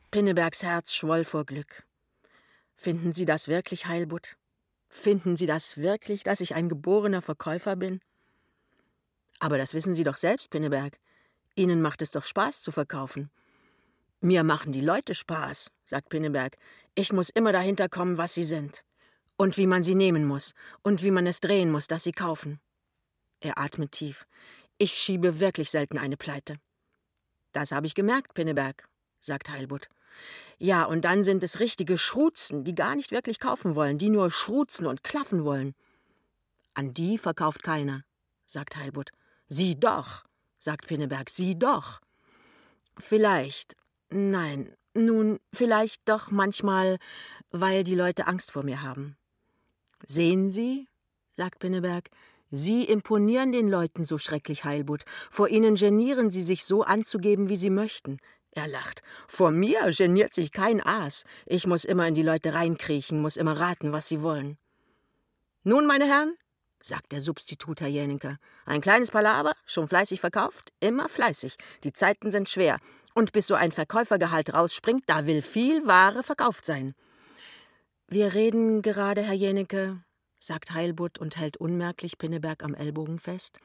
Pinnebergs 0.09 0.63
Herz 0.63 0.93
schwoll 0.93 1.25
vor 1.25 1.43
Glück. 1.43 1.83
Finden 2.77 3.11
Sie 3.11 3.25
das 3.25 3.49
wirklich, 3.49 3.87
Heilbutt? 3.87 4.37
Finden 4.87 5.35
Sie 5.35 5.47
das 5.47 5.75
wirklich, 5.75 6.23
dass 6.23 6.39
ich 6.39 6.55
ein 6.55 6.69
geborener 6.69 7.21
Verkäufer 7.21 7.75
bin? 7.75 7.99
Aber 9.39 9.57
das 9.57 9.73
wissen 9.73 9.95
Sie 9.95 10.05
doch 10.05 10.15
selbst, 10.15 10.49
Pinneberg. 10.49 10.97
Ihnen 11.55 11.81
macht 11.81 12.01
es 12.01 12.11
doch 12.11 12.23
Spaß 12.23 12.61
zu 12.61 12.71
verkaufen. 12.71 13.29
Mir 14.21 14.45
machen 14.45 14.71
die 14.71 14.79
Leute 14.79 15.13
Spaß, 15.13 15.73
sagt 15.87 16.07
Pinneberg. 16.07 16.55
Ich 16.93 17.11
muss 17.11 17.31
immer 17.31 17.51
dahinter 17.51 17.89
kommen, 17.89 18.17
was 18.17 18.33
sie 18.33 18.45
sind. 18.45 18.85
Und 19.35 19.57
wie 19.57 19.67
man 19.67 19.83
sie 19.83 19.95
nehmen 19.95 20.25
muss. 20.25 20.53
Und 20.83 21.03
wie 21.03 21.11
man 21.11 21.27
es 21.27 21.41
drehen 21.41 21.69
muss, 21.69 21.87
dass 21.87 22.03
sie 22.03 22.13
kaufen. 22.13 22.61
Er 23.45 23.59
atmet 23.59 23.91
tief. 23.91 24.25
Ich 24.79 24.93
schiebe 24.95 25.39
wirklich 25.39 25.69
selten 25.69 25.99
eine 25.99 26.17
Pleite. 26.17 26.59
Das 27.51 27.71
habe 27.71 27.85
ich 27.85 27.93
gemerkt, 27.93 28.33
Pinneberg, 28.33 28.89
sagt 29.19 29.49
Heilbutt. 29.51 29.87
Ja, 30.57 30.83
und 30.85 31.05
dann 31.05 31.23
sind 31.23 31.43
es 31.43 31.59
richtige 31.59 31.99
Schruzen, 31.99 32.63
die 32.63 32.73
gar 32.73 32.95
nicht 32.95 33.11
wirklich 33.11 33.39
kaufen 33.39 33.75
wollen, 33.75 33.99
die 33.99 34.09
nur 34.09 34.31
schruzen 34.31 34.87
und 34.87 35.03
klaffen 35.03 35.45
wollen. 35.45 35.75
An 36.73 36.95
die 36.95 37.19
verkauft 37.19 37.61
keiner, 37.61 38.03
sagt 38.47 38.77
Heilbutt. 38.77 39.11
Sie 39.47 39.79
doch, 39.79 40.23
sagt 40.57 40.87
Pinneberg, 40.87 41.29
sie 41.29 41.59
doch. 41.59 42.01
Vielleicht, 42.97 43.75
nein, 44.09 44.75
nun, 44.95 45.39
vielleicht 45.53 46.09
doch 46.09 46.31
manchmal, 46.31 46.97
weil 47.51 47.83
die 47.83 47.93
Leute 47.93 48.25
Angst 48.25 48.49
vor 48.49 48.63
mir 48.63 48.81
haben. 48.81 49.17
Sehen 50.07 50.49
Sie, 50.49 50.87
sagt 51.37 51.59
Pinneberg, 51.59 52.09
Sie 52.55 52.85
imponieren 52.85 53.51
den 53.51 53.67
Leuten 53.67 54.05
so 54.05 54.17
schrecklich, 54.17 54.63
Heilbutt. 54.63 55.03
Vor 55.29 55.49
ihnen 55.49 55.75
genieren 55.75 56.31
sie 56.31 56.41
sich 56.41 56.63
so 56.63 56.83
anzugeben, 56.83 57.49
wie 57.49 57.57
sie 57.57 57.69
möchten. 57.69 58.17
Er 58.51 58.69
lacht. 58.69 59.01
Vor 59.27 59.51
mir 59.51 59.89
geniert 59.91 60.33
sich 60.33 60.53
kein 60.53 60.79
Aas. 60.79 61.25
Ich 61.45 61.67
muss 61.67 61.83
immer 61.83 62.07
in 62.07 62.15
die 62.15 62.23
Leute 62.23 62.53
reinkriechen, 62.53 63.21
muss 63.21 63.35
immer 63.35 63.59
raten, 63.59 63.91
was 63.91 64.07
sie 64.07 64.21
wollen. 64.21 64.57
Nun, 65.63 65.85
meine 65.85 66.05
Herren, 66.05 66.35
sagt 66.81 67.11
der 67.11 67.19
Substitut 67.19 67.81
Herr 67.81 67.89
Jänicke, 67.89 68.37
ein 68.65 68.79
kleines 68.79 69.11
Palaver, 69.11 69.51
schon 69.65 69.89
fleißig 69.89 70.21
verkauft, 70.21 70.71
immer 70.79 71.09
fleißig. 71.09 71.57
Die 71.83 71.91
Zeiten 71.91 72.31
sind 72.31 72.47
schwer. 72.47 72.79
Und 73.13 73.33
bis 73.33 73.47
so 73.47 73.55
ein 73.55 73.73
Verkäufergehalt 73.73 74.53
rausspringt, 74.53 75.03
da 75.07 75.25
will 75.25 75.41
viel 75.41 75.85
Ware 75.85 76.23
verkauft 76.23 76.65
sein. 76.65 76.95
Wir 78.07 78.33
reden 78.33 78.81
gerade, 78.81 79.23
Herr 79.23 79.33
Jänicke, 79.33 80.04
sagt 80.45 80.73
Heilbutt 80.73 81.17
und 81.17 81.37
hält 81.37 81.57
unmerklich 81.57 82.17
Pinneberg 82.17 82.63
am 82.63 82.75
Ellbogen 82.75 83.19
fest. 83.19 83.59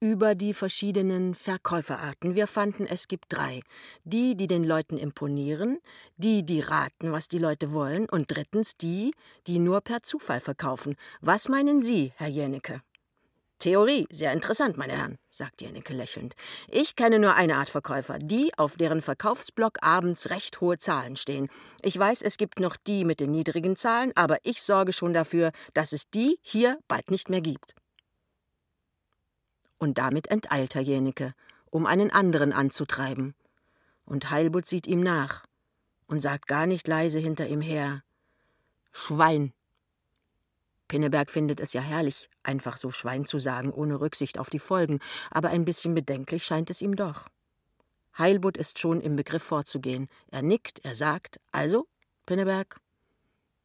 Über 0.00 0.36
die 0.36 0.54
verschiedenen 0.54 1.34
Verkäuferarten. 1.34 2.36
Wir 2.36 2.46
fanden, 2.46 2.86
es 2.86 3.08
gibt 3.08 3.24
drei. 3.30 3.62
Die, 4.04 4.36
die 4.36 4.46
den 4.46 4.62
Leuten 4.62 4.96
imponieren, 4.96 5.78
die, 6.16 6.46
die 6.46 6.60
raten, 6.60 7.10
was 7.10 7.26
die 7.26 7.38
Leute 7.38 7.72
wollen, 7.72 8.08
und 8.08 8.30
drittens 8.30 8.76
die, 8.76 9.12
die 9.48 9.58
nur 9.58 9.80
per 9.80 10.04
Zufall 10.04 10.38
verkaufen. 10.38 10.94
Was 11.20 11.48
meinen 11.48 11.82
Sie, 11.82 12.12
Herr 12.14 12.28
Jennecke? 12.28 12.80
Theorie, 13.58 14.06
sehr 14.10 14.32
interessant, 14.32 14.76
meine 14.76 14.92
Herren, 14.92 15.18
sagt 15.30 15.62
Jennecke 15.62 15.92
lächelnd. 15.92 16.34
Ich 16.68 16.94
kenne 16.94 17.18
nur 17.18 17.34
eine 17.34 17.56
Art 17.56 17.68
Verkäufer, 17.68 18.20
die, 18.20 18.52
auf 18.56 18.76
deren 18.76 19.02
Verkaufsblock 19.02 19.78
abends 19.82 20.30
recht 20.30 20.60
hohe 20.60 20.78
Zahlen 20.78 21.16
stehen. 21.16 21.48
Ich 21.82 21.98
weiß, 21.98 22.22
es 22.22 22.36
gibt 22.36 22.60
noch 22.60 22.76
die 22.76 23.04
mit 23.04 23.18
den 23.18 23.32
niedrigen 23.32 23.74
Zahlen, 23.74 24.12
aber 24.14 24.38
ich 24.44 24.62
sorge 24.62 24.92
schon 24.92 25.12
dafür, 25.12 25.50
dass 25.74 25.92
es 25.92 26.08
die 26.08 26.38
hier 26.40 26.78
bald 26.86 27.10
nicht 27.10 27.30
mehr 27.30 27.40
gibt. 27.40 27.74
Und 29.78 29.98
damit 29.98 30.28
enteilt 30.28 30.76
Herr 30.76 30.82
Jennecke, 30.82 31.34
um 31.70 31.84
einen 31.84 32.12
anderen 32.12 32.52
anzutreiben. 32.52 33.34
Und 34.04 34.30
Heilbutt 34.30 34.66
sieht 34.66 34.86
ihm 34.86 35.00
nach 35.00 35.44
und 36.06 36.20
sagt 36.20 36.46
gar 36.46 36.66
nicht 36.66 36.86
leise 36.86 37.18
hinter 37.18 37.48
ihm 37.48 37.60
her: 37.60 38.02
Schwein! 38.92 39.52
Pinneberg 40.88 41.30
findet 41.30 41.60
es 41.60 41.74
ja 41.74 41.80
herrlich, 41.80 42.28
einfach 42.42 42.76
so 42.76 42.90
Schwein 42.90 43.26
zu 43.26 43.38
sagen, 43.38 43.70
ohne 43.72 44.00
Rücksicht 44.00 44.38
auf 44.38 44.50
die 44.50 44.58
Folgen, 44.58 45.00
aber 45.30 45.50
ein 45.50 45.64
bisschen 45.64 45.94
bedenklich 45.94 46.44
scheint 46.44 46.70
es 46.70 46.80
ihm 46.80 46.96
doch. 46.96 47.28
Heilbutt 48.16 48.56
ist 48.56 48.78
schon 48.78 49.00
im 49.00 49.14
Begriff 49.14 49.42
vorzugehen. 49.42 50.08
Er 50.30 50.42
nickt, 50.42 50.84
er 50.84 50.94
sagt, 50.94 51.38
also, 51.52 51.86
Pinneberg? 52.26 52.80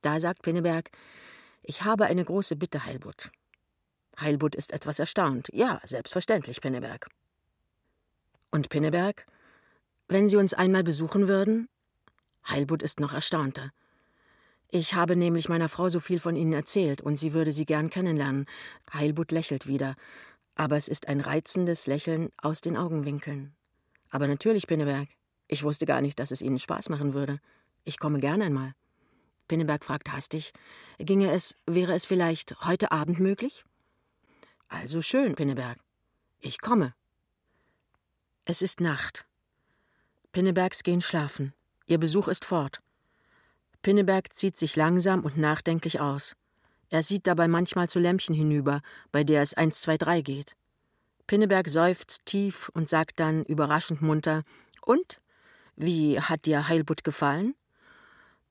Da 0.01 0.19
sagt 0.19 0.43
Pinneberg, 0.43 0.91
ich 1.63 1.83
habe 1.83 2.05
eine 2.05 2.23
große 2.23 2.55
Bitte, 2.55 2.86
Heilbutt. 2.86 3.31
Heilbutt 4.19 4.53
ist 4.53 4.73
etwas 4.73 4.99
erstaunt. 4.99 5.47
Ja, 5.53 5.81
selbstverständlich, 5.83 6.62
Pinneberg. 6.62 7.07
Und 8.51 8.69
Pinneberg? 8.69 9.25
Wenn 10.07 10.29
Sie 10.29 10.36
uns 10.36 10.53
einmal 10.53 10.83
besuchen 10.83 11.27
würden? 11.27 11.69
Heilbutt 12.47 12.83
ist 12.83 12.99
noch 12.99 13.13
erstaunter. 13.13 13.71
Ich 14.75 14.95
habe 14.95 15.15
nämlich 15.15 15.49
meiner 15.49 15.69
Frau 15.69 15.89
so 15.89 15.99
viel 15.99 16.19
von 16.19 16.36
Ihnen 16.36 16.53
erzählt, 16.53 16.99
und 16.99 17.17
sie 17.17 17.36
würde 17.36 17.51
Sie 17.51 17.63
gern 17.63 17.91
kennenlernen. 17.91 18.47
Heilbutt 18.91 19.31
lächelt 19.31 19.67
wieder. 19.67 19.95
Aber 20.55 20.77
es 20.77 20.88
ist 20.88 21.07
ein 21.07 21.21
reizendes 21.21 21.86
Lächeln 21.86 22.31
aus 22.41 22.62
den 22.62 22.75
Augenwinkeln. 22.75 23.53
Aber 24.09 24.27
natürlich, 24.27 24.65
Pinneberg. 24.65 25.07
Ich 25.47 25.62
wusste 25.62 25.86
gar 25.86 26.01
nicht, 26.01 26.17
dass 26.17 26.31
es 26.31 26.41
Ihnen 26.41 26.57
Spaß 26.57 26.89
machen 26.89 27.13
würde. 27.13 27.39
Ich 27.83 27.99
komme 27.99 28.19
gern 28.19 28.41
einmal. 28.41 28.73
Pinneberg 29.47 29.86
fragt 29.86 30.12
hastig, 30.12 30.53
ginge 30.97 31.31
es, 31.31 31.55
wäre 31.67 31.93
es 31.93 32.05
vielleicht 32.05 32.59
heute 32.65 32.91
Abend 32.91 33.19
möglich? 33.19 33.65
Also 34.69 35.03
schön, 35.03 35.36
Pinneberg. 35.36 35.77
Ich 36.39 36.62
komme. 36.62 36.95
Es 38.45 38.63
ist 38.63 38.81
Nacht. 38.81 39.27
Pinnebergs 40.31 40.81
gehen 40.81 41.01
schlafen. 41.01 41.53
Ihr 41.86 41.99
Besuch 41.99 42.27
ist 42.27 42.43
fort. 42.43 42.81
Pinneberg 43.84 44.34
zieht 44.34 44.56
sich 44.56 44.78
langsam 44.78 45.26
und 45.26 45.38
nachdenklich 45.38 46.00
aus. 46.00 46.38
Er 46.89 47.04
sieht 47.04 47.28
dabei 47.28 47.50
manchmal 47.50 47.89
zu 47.89 48.00
Lämpchen 48.00 48.34
hinüber, 48.34 48.82
bei 49.12 49.26
der 49.26 49.41
es 49.41 49.54
eins, 49.54 49.82
zwei, 49.82 49.98
drei 49.98 50.22
geht. 50.22 50.56
Pinneberg 51.28 51.67
seufzt 51.67 52.26
tief 52.26 52.69
und 52.74 52.89
sagt 52.89 53.19
dann 53.19 53.43
überraschend 53.43 54.02
munter: 54.02 54.43
Und? 54.82 55.19
Wie 55.76 56.19
hat 56.19 56.46
dir 56.46 56.69
Heilbutt 56.69 57.04
gefallen? 57.04 57.56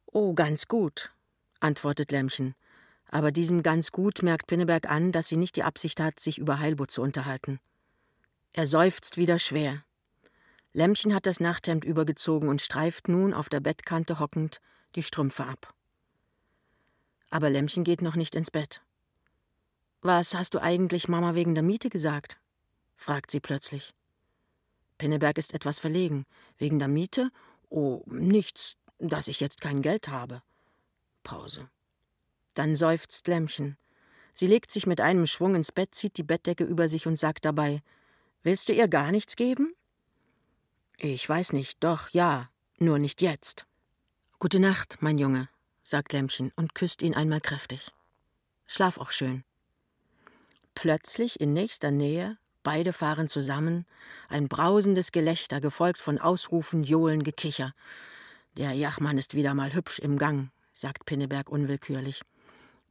Oh, 0.06 0.34
ganz 0.34 0.68
gut, 0.68 1.12
antwortet 1.60 2.10
Lämmchen. 2.10 2.54
Aber 3.08 3.32
diesem 3.32 3.62
ganz 3.62 3.90
gut 3.90 4.22
merkt 4.22 4.48
Pinneberg 4.48 4.90
an, 4.90 5.12
dass 5.12 5.28
sie 5.28 5.36
nicht 5.36 5.56
die 5.56 5.62
Absicht 5.62 6.00
hat, 6.00 6.20
sich 6.20 6.36
über 6.38 6.58
Heilbutt 6.58 6.90
zu 6.90 7.00
unterhalten. 7.00 7.58
Er 8.52 8.66
seufzt 8.66 9.16
wieder 9.16 9.38
schwer. 9.38 9.82
Lämmchen 10.74 11.14
hat 11.14 11.24
das 11.24 11.40
Nachthemd 11.40 11.84
übergezogen 11.84 12.48
und 12.48 12.60
streift 12.60 13.08
nun 13.08 13.32
auf 13.32 13.48
der 13.48 13.60
Bettkante 13.60 14.18
hockend 14.18 14.60
die 14.92 15.02
Strümpfe 15.02 15.44
ab. 15.44 15.74
Aber 17.30 17.50
Lämmchen 17.50 17.84
geht 17.84 18.02
noch 18.02 18.14
nicht 18.14 18.34
ins 18.34 18.50
Bett. 18.50 18.82
Was 20.02 20.34
hast 20.34 20.54
du 20.54 20.60
eigentlich 20.60 21.08
Mama 21.08 21.34
wegen 21.34 21.54
der 21.54 21.62
Miete 21.62 21.88
gesagt? 21.88 22.38
fragt 22.96 23.30
sie 23.30 23.40
plötzlich. 23.40 23.94
Pinneberg 24.98 25.38
ist 25.38 25.54
etwas 25.54 25.78
verlegen. 25.78 26.26
Wegen 26.58 26.78
der 26.78 26.88
Miete? 26.88 27.30
Oh, 27.70 28.02
nichts, 28.06 28.76
dass 28.98 29.28
ich 29.28 29.40
jetzt 29.40 29.60
kein 29.60 29.82
Geld 29.82 30.08
habe. 30.08 30.42
Pause. 31.24 31.68
Dann 32.54 32.76
seufzt 32.76 33.26
Lämmchen. 33.28 33.76
Sie 34.32 34.46
legt 34.46 34.70
sich 34.70 34.86
mit 34.86 35.00
einem 35.00 35.26
Schwung 35.26 35.54
ins 35.54 35.72
Bett, 35.72 35.94
zieht 35.94 36.16
die 36.16 36.22
Bettdecke 36.22 36.64
über 36.64 36.88
sich 36.88 37.06
und 37.06 37.18
sagt 37.18 37.44
dabei: 37.44 37.82
Willst 38.42 38.68
du 38.68 38.72
ihr 38.72 38.88
gar 38.88 39.10
nichts 39.10 39.36
geben? 39.36 39.74
Ich 40.98 41.28
weiß 41.28 41.52
nicht, 41.52 41.82
doch, 41.82 42.10
ja, 42.10 42.50
nur 42.78 42.98
nicht 42.98 43.22
jetzt. 43.22 43.66
Gute 44.42 44.58
Nacht, 44.58 44.96
mein 44.98 45.18
Junge, 45.18 45.48
sagt 45.84 46.12
Lämmchen 46.12 46.50
und 46.56 46.74
küsst 46.74 47.00
ihn 47.02 47.14
einmal 47.14 47.40
kräftig. 47.40 47.92
Schlaf 48.66 48.98
auch 48.98 49.12
schön. 49.12 49.44
Plötzlich 50.74 51.40
in 51.40 51.52
nächster 51.52 51.92
Nähe 51.92 52.38
Beide 52.64 52.92
fahren 52.92 53.28
zusammen, 53.28 53.86
ein 54.28 54.48
brausendes 54.48 55.12
Gelächter, 55.12 55.60
gefolgt 55.60 56.00
von 56.00 56.18
Ausrufen, 56.18 56.82
Johlen, 56.82 57.22
Gekicher. 57.22 57.72
Der 58.56 58.72
Jachmann 58.72 59.16
ist 59.16 59.34
wieder 59.34 59.54
mal 59.54 59.74
hübsch 59.74 60.00
im 60.00 60.18
Gang, 60.18 60.50
sagt 60.72 61.06
Pinneberg 61.06 61.48
unwillkürlich. 61.48 62.22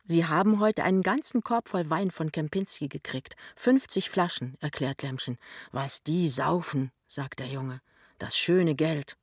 Sie 0.06 0.26
haben 0.26 0.62
heute 0.62 0.86
einen 0.86 1.04
ganzen 1.04 1.44
Korb 1.44 1.68
voll 1.68 1.90
Wein 1.90 2.12
von 2.12 2.32
Kempinski 2.32 2.88
gekriegt. 2.88 3.36
Fünfzig 3.58 4.10
Flaschen, 4.10 4.56
erklärt 4.62 5.02
Lämmchen. 5.02 5.38
Was 5.74 6.02
die 6.02 6.30
saufen, 6.30 6.94
sagt 7.08 7.42
der 7.42 7.48
Junge. 7.48 7.82
Das 8.20 8.38
schöne 8.38 8.74
Geld. 8.74 9.18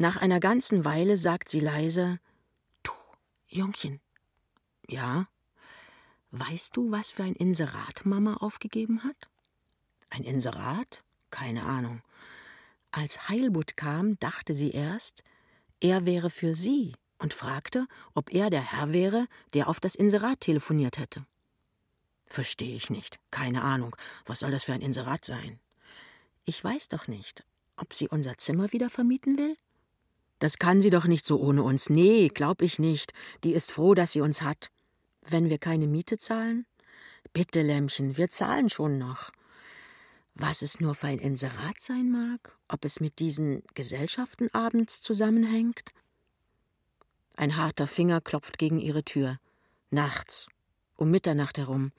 Nach 0.00 0.16
einer 0.16 0.38
ganzen 0.38 0.84
Weile 0.84 1.18
sagt 1.18 1.48
sie 1.48 1.58
leise: 1.58 2.20
Du, 2.84 2.92
Jungchen. 3.48 4.00
Ja? 4.88 5.26
Weißt 6.30 6.76
du, 6.76 6.92
was 6.92 7.10
für 7.10 7.24
ein 7.24 7.34
Inserat 7.34 8.06
Mama 8.06 8.34
aufgegeben 8.34 9.02
hat? 9.02 9.28
Ein 10.08 10.22
Inserat? 10.22 11.02
Keine 11.30 11.64
Ahnung. 11.64 12.00
Als 12.92 13.28
Heilbutt 13.28 13.76
kam, 13.76 14.20
dachte 14.20 14.54
sie 14.54 14.70
erst, 14.70 15.24
er 15.80 16.06
wäre 16.06 16.30
für 16.30 16.54
sie 16.54 16.92
und 17.18 17.34
fragte, 17.34 17.88
ob 18.14 18.32
er 18.32 18.50
der 18.50 18.62
Herr 18.62 18.92
wäre, 18.92 19.26
der 19.52 19.68
auf 19.68 19.80
das 19.80 19.96
Inserat 19.96 20.40
telefoniert 20.40 20.98
hätte. 20.98 21.26
Verstehe 22.26 22.76
ich 22.76 22.88
nicht. 22.88 23.18
Keine 23.32 23.62
Ahnung. 23.62 23.96
Was 24.26 24.40
soll 24.40 24.52
das 24.52 24.62
für 24.62 24.74
ein 24.74 24.80
Inserat 24.80 25.24
sein? 25.24 25.58
Ich 26.44 26.62
weiß 26.62 26.86
doch 26.86 27.08
nicht, 27.08 27.44
ob 27.76 27.94
sie 27.94 28.08
unser 28.08 28.38
Zimmer 28.38 28.72
wieder 28.72 28.90
vermieten 28.90 29.36
will? 29.36 29.56
Das 30.38 30.58
kann 30.58 30.80
sie 30.80 30.90
doch 30.90 31.06
nicht 31.06 31.24
so 31.24 31.40
ohne 31.40 31.62
uns. 31.62 31.90
Nee, 31.90 32.28
glaub 32.28 32.62
ich 32.62 32.78
nicht. 32.78 33.12
Die 33.44 33.52
ist 33.52 33.72
froh, 33.72 33.94
dass 33.94 34.12
sie 34.12 34.20
uns 34.20 34.42
hat. 34.42 34.70
Wenn 35.22 35.48
wir 35.50 35.58
keine 35.58 35.86
Miete 35.86 36.18
zahlen? 36.18 36.66
Bitte, 37.32 37.62
Lämmchen, 37.62 38.16
wir 38.16 38.30
zahlen 38.30 38.70
schon 38.70 38.98
noch. 38.98 39.30
Was 40.34 40.62
es 40.62 40.78
nur 40.78 40.94
für 40.94 41.08
ein 41.08 41.18
Inserat 41.18 41.80
sein 41.80 42.10
mag, 42.10 42.56
ob 42.68 42.84
es 42.84 43.00
mit 43.00 43.18
diesen 43.18 43.62
Gesellschaften 43.74 44.48
abends 44.54 45.02
zusammenhängt? 45.02 45.90
Ein 47.36 47.56
harter 47.56 47.86
Finger 47.86 48.20
klopft 48.20 48.58
gegen 48.58 48.78
ihre 48.78 49.04
Tür. 49.04 49.38
Nachts, 49.90 50.46
um 50.96 51.10
Mitternacht 51.10 51.58
herum. 51.58 51.92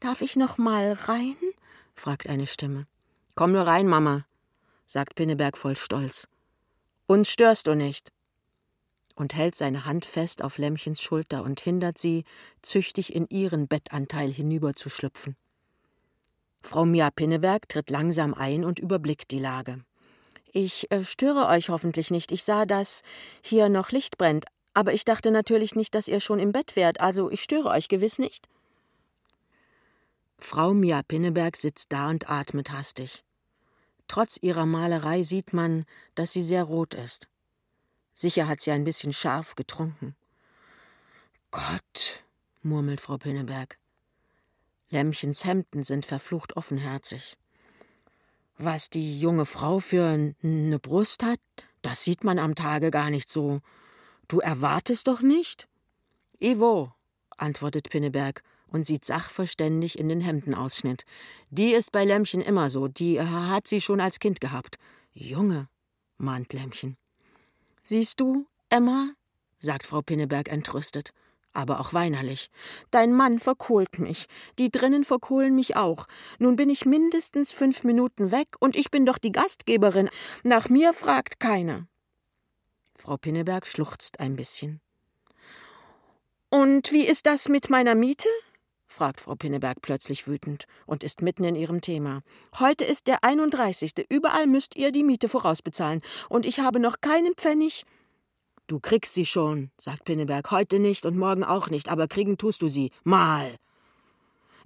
Darf 0.00 0.22
ich 0.22 0.36
noch 0.36 0.56
mal 0.56 0.92
rein? 0.92 1.36
fragt 1.94 2.28
eine 2.28 2.46
Stimme. 2.46 2.86
Komm 3.34 3.52
nur 3.52 3.66
rein, 3.66 3.86
Mama, 3.86 4.24
sagt 4.86 5.14
Pinneberg 5.14 5.56
voll 5.58 5.76
Stolz. 5.76 6.28
Uns 7.06 7.28
störst 7.28 7.66
du 7.66 7.74
nicht 7.74 8.12
und 9.14 9.34
hält 9.34 9.54
seine 9.54 9.84
Hand 9.84 10.04
fest 10.04 10.42
auf 10.42 10.58
Lämmchens 10.58 11.02
Schulter 11.02 11.42
und 11.42 11.60
hindert 11.60 11.98
sie, 11.98 12.24
züchtig 12.62 13.14
in 13.14 13.26
ihren 13.28 13.68
Bettanteil 13.68 14.30
hinüberzuschlüpfen. 14.30 15.36
Frau 16.62 16.84
Mia 16.84 17.10
Pinneberg 17.10 17.68
tritt 17.68 17.90
langsam 17.90 18.34
ein 18.34 18.64
und 18.64 18.78
überblickt 18.78 19.30
die 19.30 19.38
Lage. 19.38 19.84
Ich 20.52 20.90
äh, 20.90 21.04
störe 21.04 21.48
euch 21.48 21.70
hoffentlich 21.70 22.10
nicht. 22.10 22.30
Ich 22.30 22.44
sah, 22.44 22.66
dass 22.66 23.02
hier 23.42 23.68
noch 23.68 23.90
Licht 23.90 24.18
brennt, 24.18 24.44
aber 24.74 24.92
ich 24.92 25.04
dachte 25.04 25.30
natürlich 25.30 25.74
nicht, 25.74 25.94
dass 25.94 26.08
ihr 26.08 26.20
schon 26.20 26.38
im 26.38 26.52
Bett 26.52 26.76
wärt, 26.76 27.00
also 27.00 27.30
ich 27.30 27.42
störe 27.42 27.70
euch 27.70 27.88
gewiss 27.88 28.18
nicht. 28.18 28.48
Frau 30.38 30.74
Mia 30.74 31.02
Pinneberg 31.02 31.56
sitzt 31.56 31.92
da 31.92 32.10
und 32.10 32.28
atmet 32.28 32.70
hastig. 32.70 33.24
Trotz 34.08 34.38
ihrer 34.40 34.66
Malerei 34.66 35.22
sieht 35.22 35.52
man, 35.52 35.84
dass 36.14 36.32
sie 36.32 36.42
sehr 36.42 36.64
rot 36.64 36.94
ist. 36.94 37.28
Sicher 38.14 38.46
hat 38.46 38.60
sie 38.60 38.70
ein 38.70 38.84
bisschen 38.84 39.12
scharf 39.12 39.54
getrunken. 39.54 40.14
Gott, 41.50 42.24
murmelt 42.62 43.00
Frau 43.00 43.18
Pinneberg. 43.18 43.78
Lämmchens 44.90 45.44
Hemden 45.44 45.84
sind 45.84 46.04
verflucht 46.04 46.56
offenherzig. 46.56 47.36
Was 48.58 48.90
die 48.90 49.18
junge 49.18 49.46
Frau 49.46 49.78
für 49.78 50.34
ne 50.42 50.78
Brust 50.78 51.22
hat, 51.22 51.40
das 51.80 52.04
sieht 52.04 52.24
man 52.24 52.38
am 52.38 52.54
Tage 52.54 52.90
gar 52.90 53.10
nicht 53.10 53.28
so. 53.28 53.60
Du 54.28 54.40
erwartest 54.40 55.08
doch 55.08 55.22
nicht? 55.22 55.68
Ivo, 56.38 56.92
antwortet 57.36 57.90
Pinneberg 57.90 58.42
und 58.72 58.84
sieht 58.84 59.04
sachverständig 59.04 59.98
in 59.98 60.08
den 60.08 60.20
Hemdenausschnitt. 60.20 61.04
Die 61.50 61.72
ist 61.74 61.92
bei 61.92 62.04
Lämmchen 62.04 62.40
immer 62.40 62.70
so, 62.70 62.88
die 62.88 63.20
hat 63.20 63.68
sie 63.68 63.80
schon 63.80 64.00
als 64.00 64.18
Kind 64.18 64.40
gehabt. 64.40 64.76
Junge, 65.12 65.68
mahnt 66.16 66.52
Lämmchen. 66.52 66.96
Siehst 67.82 68.20
du, 68.20 68.46
Emma, 68.70 69.10
sagt 69.58 69.84
Frau 69.84 70.00
Pinneberg 70.00 70.48
entrüstet, 70.48 71.10
aber 71.52 71.80
auch 71.80 71.92
weinerlich. 71.92 72.48
Dein 72.90 73.12
Mann 73.12 73.38
verkohlt 73.38 73.98
mich. 73.98 74.26
Die 74.58 74.70
drinnen 74.70 75.04
verkohlen 75.04 75.54
mich 75.54 75.76
auch. 75.76 76.06
Nun 76.38 76.56
bin 76.56 76.70
ich 76.70 76.86
mindestens 76.86 77.52
fünf 77.52 77.84
Minuten 77.84 78.30
weg 78.30 78.48
und 78.58 78.74
ich 78.74 78.90
bin 78.90 79.04
doch 79.04 79.18
die 79.18 79.32
Gastgeberin. 79.32 80.08
Nach 80.44 80.70
mir 80.70 80.94
fragt 80.94 81.40
keiner. 81.40 81.86
Frau 82.96 83.16
Pinneberg 83.18 83.66
schluchzt 83.66 84.20
ein 84.20 84.36
bisschen. 84.36 84.80
Und 86.48 86.92
wie 86.92 87.04
ist 87.04 87.26
das 87.26 87.48
mit 87.48 87.68
meiner 87.68 87.94
Miete? 87.94 88.28
Fragt 88.92 89.20
Frau 89.20 89.34
Pinneberg 89.34 89.82
plötzlich 89.82 90.28
wütend 90.28 90.66
und 90.86 91.02
ist 91.02 91.22
mitten 91.22 91.44
in 91.44 91.54
ihrem 91.54 91.80
Thema. 91.80 92.20
Heute 92.58 92.84
ist 92.84 93.06
der 93.06 93.24
31. 93.24 94.06
Überall 94.08 94.46
müsst 94.46 94.76
ihr 94.76 94.92
die 94.92 95.02
Miete 95.02 95.28
vorausbezahlen. 95.28 96.02
Und 96.28 96.46
ich 96.46 96.60
habe 96.60 96.78
noch 96.78 97.00
keinen 97.00 97.34
Pfennig. 97.34 97.84
Du 98.66 98.78
kriegst 98.78 99.14
sie 99.14 99.26
schon, 99.26 99.70
sagt 99.78 100.04
Pinneberg. 100.04 100.50
Heute 100.50 100.78
nicht 100.78 101.04
und 101.06 101.16
morgen 101.16 101.42
auch 101.42 101.68
nicht, 101.68 101.88
aber 101.88 102.06
kriegen 102.06 102.38
tust 102.38 102.62
du 102.62 102.68
sie. 102.68 102.90
Mal. 103.02 103.56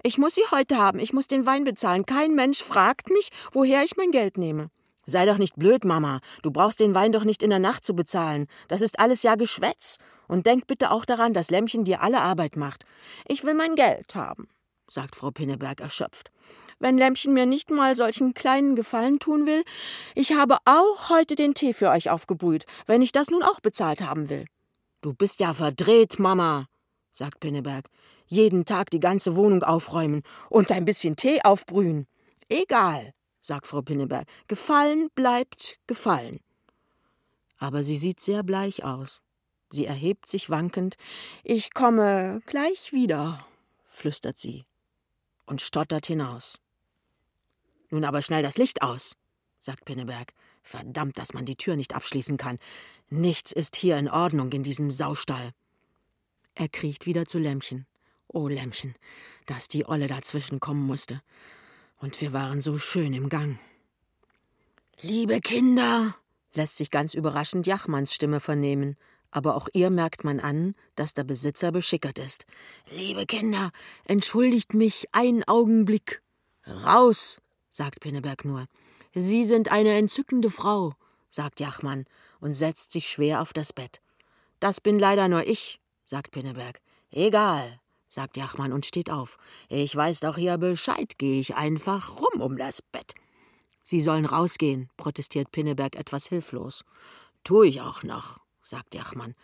Ich 0.03 0.19
muss 0.19 0.35
sie 0.35 0.45
heute 0.51 0.77
haben. 0.77 0.99
Ich 0.99 1.13
muss 1.13 1.27
den 1.27 1.47
Wein 1.47 1.65
bezahlen. 1.65 2.05
Kein 2.05 2.35
Mensch 2.35 2.63
fragt 2.63 3.09
mich, 3.11 3.31
woher 3.53 3.83
ich 3.83 3.97
mein 3.97 4.11
Geld 4.11 4.37
nehme. 4.39 4.71
Sei 5.07 5.25
doch 5.25 5.39
nicht 5.39 5.57
blöd, 5.57 5.85
Mama. 5.85 6.21
Du 6.43 6.51
brauchst 6.51 6.81
den 6.81 6.95
Wein 6.95 7.13
doch 7.13 7.25
nicht 7.25 7.43
in 7.43 7.51
der 7.51 7.61
Nacht 7.61 7.85
zu 7.85 7.95
bezahlen. 7.95 8.47
Das 8.69 8.81
ist 8.81 8.99
alles 8.99 9.23
ja 9.23 9.37
Geschwätz. 9.37 9.99
Und 10.29 10.47
denk 10.47 10.67
bitte 10.67 10.91
auch 10.91 11.05
daran, 11.05 11.33
dass 11.33 11.51
Lämmchen 11.51 11.85
dir 11.85 12.03
alle 12.03 12.21
Arbeit 12.21 12.57
macht. 12.57 12.85
Ich 13.29 13.45
will 13.45 13.55
mein 13.55 13.77
Geld 13.77 14.17
haben, 14.17 14.49
sagt 14.91 15.15
Frau 15.15 15.31
Pinneberg 15.31 15.81
erschöpft. 15.81 16.33
Wenn 16.81 16.99
Lämmchen 16.99 17.33
mir 17.33 17.47
nicht 17.47 17.71
mal 17.71 17.95
solchen 17.95 18.35
kleinen 18.35 18.75
Gefallen 18.75 19.21
tun 19.21 19.47
will, 19.47 19.63
ich 20.15 20.33
habe 20.33 20.59
auch 20.65 21.09
heute 21.09 21.37
den 21.37 21.55
Tee 21.55 21.73
für 21.73 21.91
euch 21.91 22.11
aufgebrüht, 22.11 22.67
wenn 22.87 23.01
ich 23.01 23.13
das 23.13 23.31
nun 23.31 23.45
auch 23.45 23.61
bezahlt 23.61 24.03
haben 24.03 24.29
will. 24.29 24.47
Du 25.01 25.15
bist 25.15 25.39
ja 25.39 25.55
verdreht, 25.55 26.19
Mama, 26.19 26.67
sagt 27.13 27.41
Pinneberg. 27.41 27.87
jeden 28.27 28.65
Tag 28.65 28.91
die 28.91 29.01
ganze 29.01 29.37
Wohnung 29.37 29.63
aufräumen 29.63 30.23
und 30.51 30.73
ein 30.73 30.85
bisschen 30.85 31.17
Tee 31.17 31.41
aufbrühen. 31.43 32.07
Egal, 32.49 33.13
sagt 33.47 33.67
Frau 33.67 33.83
Pinneberg, 33.83 34.27
gefallen 34.49 35.09
bleibt 35.15 35.79
gefallen. 35.87 36.41
Aber 37.59 37.85
sie 37.85 37.97
sieht 37.97 38.21
sehr 38.21 38.43
bleich 38.43 38.85
aus. 38.85 39.23
Sie 39.71 39.87
erhebt 39.87 40.29
sich 40.29 40.51
wankend. 40.51 40.97
Ich 41.43 41.73
komme 41.73 42.41
gleich 42.47 42.93
wieder, 42.93 43.47
flüstert 43.89 44.39
sie 44.39 44.67
und 45.47 45.63
stottert 45.63 46.07
hinaus. 46.07 46.59
Nun 47.91 48.05
aber 48.05 48.21
schnell 48.21 48.43
das 48.43 48.59
Licht 48.59 48.83
aus, 48.83 49.17
sagt 49.61 49.85
Pinneberg. 49.85 50.33
Verdammt, 50.63 51.17
dass 51.19 51.33
man 51.33 51.47
die 51.47 51.57
Tür 51.57 51.77
nicht 51.77 51.95
abschließen 51.95 52.37
kann. 52.39 52.59
Nichts 53.09 53.53
ist 53.53 53.77
hier 53.77 53.97
in 53.97 54.09
Ordnung 54.09 54.51
in 54.51 54.65
diesem 54.65 54.91
Saustall. 54.91 55.53
Er 56.57 56.69
kriecht 56.69 57.07
wieder 57.07 57.27
zu 57.27 57.39
Lämmchen. 57.39 57.87
Oh, 58.27 58.49
Lämmchen, 58.49 58.95
dass 59.47 59.69
die 59.69 59.87
Olle 59.87 60.09
dazwischen 60.09 60.59
kommen 60.59 60.85
musste. 60.85 61.23
Und 61.99 62.21
wir 62.21 62.33
waren 62.33 62.61
so 62.61 62.79
schön 62.79 63.15
im 63.15 63.29
Gang. 63.29 63.59
Liebe 65.01 65.41
Kinder, 65.41 66.15
lässt 66.55 66.77
sich 66.77 66.91
ganz 66.91 67.15
überraschend 67.15 67.67
Jachmanns 67.67 68.15
Stimme 68.15 68.41
vernehmen, 68.41 68.97
aber 69.31 69.57
auch 69.57 69.69
ihr 69.73 69.91
merkt 69.91 70.25
man 70.25 70.41
an, 70.41 70.75
dass 70.95 71.13
der 71.13 71.25
Besitzer 71.25 71.73
beschickert 71.73 72.19
ist. 72.19 72.47
Liebe 72.91 73.27
Kinder, 73.27 73.71
entschuldigt 74.05 74.73
mich 74.73 75.07
einen 75.13 75.45
Augenblick. 75.45 76.23
Raus, 76.67 77.41
sagt 77.71 78.01
Pinneberg 78.01 78.45
nur. 78.45 78.67
Sie 79.15 79.45
sind 79.45 79.71
eine 79.71 79.95
entzückende 79.97 80.51
Frau, 80.51 80.95
sagt 81.29 81.61
Jachmann 81.61 82.05
und 82.41 82.55
setzt 82.55 82.93
sich 82.93 83.09
schwer 83.09 83.41
auf 83.43 83.53
das 83.53 83.73
Bett. 83.73 84.01
Das 84.61 84.81
bin 84.81 84.99
leider 84.99 85.29
nur 85.29 85.47
ich, 85.47 85.81
sagt 86.05 86.31
Pinneberg. 86.31 86.81
Egal, 87.11 87.81
sagt 88.17 88.39
Jachmann 88.39 88.73
und 88.73 88.87
steht 88.87 89.11
auf. 89.11 89.37
Ich 89.69 89.95
weiß 89.95 90.21
doch 90.21 90.37
hier 90.37 90.57
Bescheid, 90.57 91.19
gehe 91.19 91.39
ich 91.39 91.55
einfach 91.55 92.17
rum 92.17 92.41
um 92.41 92.57
das 92.57 92.81
Bett. 92.81 93.15
Sie 93.83 94.01
sollen 94.01 94.25
rausgehen, 94.25 94.89
protestiert 94.97 95.53
Pinneberg 95.53 95.97
etwas 95.97 96.27
hilflos. 96.27 96.83
Tu 97.45 97.63
ich 97.65 97.83
auch 97.83 98.03
noch, 98.05 98.41
sagt 98.63 98.95
Jachmann 98.95 99.35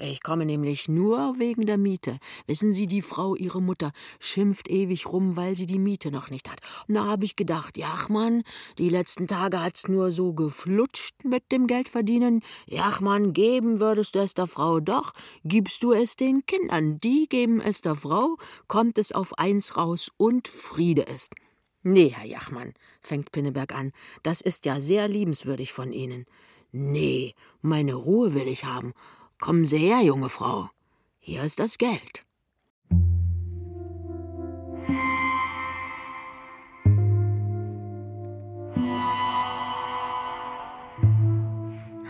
ich 0.00 0.22
komme 0.24 0.44
nämlich 0.44 0.88
nur 0.88 1.38
wegen 1.38 1.66
der 1.66 1.78
Miete. 1.78 2.18
Wissen 2.46 2.72
Sie, 2.72 2.88
die 2.88 3.02
Frau, 3.02 3.36
Ihre 3.36 3.62
Mutter, 3.62 3.92
schimpft 4.18 4.68
ewig 4.68 5.06
rum, 5.06 5.36
weil 5.36 5.54
sie 5.54 5.66
die 5.66 5.78
Miete 5.78 6.10
noch 6.10 6.30
nicht 6.30 6.50
hat. 6.50 6.60
Na, 6.88 7.06
hab 7.06 7.22
ich 7.22 7.36
gedacht, 7.36 7.78
Jachmann, 7.78 8.42
die 8.78 8.88
letzten 8.88 9.28
Tage 9.28 9.62
hat's 9.62 9.86
nur 9.86 10.10
so 10.10 10.32
geflutscht 10.32 11.24
mit 11.24 11.52
dem 11.52 11.68
Geldverdienen. 11.68 12.40
Jachmann, 12.66 13.32
geben 13.32 13.78
würdest 13.78 14.16
du 14.16 14.18
es 14.18 14.34
der 14.34 14.48
Frau 14.48 14.80
doch, 14.80 15.12
gibst 15.44 15.84
du 15.84 15.92
es 15.92 16.16
den 16.16 16.44
Kindern. 16.44 16.98
Die 16.98 17.28
geben 17.28 17.60
es 17.60 17.80
der 17.80 17.94
Frau, 17.94 18.36
kommt 18.66 18.98
es 18.98 19.12
auf 19.12 19.38
eins 19.38 19.76
raus 19.76 20.10
und 20.16 20.48
Friede 20.48 21.02
ist. 21.02 21.34
Nee, 21.82 22.08
Herr 22.08 22.26
Jachmann, 22.26 22.72
fängt 23.00 23.30
Pinneberg 23.30 23.72
an, 23.72 23.92
das 24.22 24.40
ist 24.40 24.64
ja 24.64 24.80
sehr 24.80 25.06
liebenswürdig 25.06 25.72
von 25.72 25.92
Ihnen. 25.92 26.24
Nee, 26.72 27.34
meine 27.62 27.94
Ruhe 27.94 28.34
will 28.34 28.48
ich 28.48 28.64
haben. 28.64 28.94
Kommen 29.38 29.64
Sie 29.64 29.78
her, 29.78 30.02
junge 30.02 30.28
Frau. 30.28 30.70
Hier 31.18 31.42
ist 31.42 31.60
das 31.60 31.78
Geld. 31.78 32.24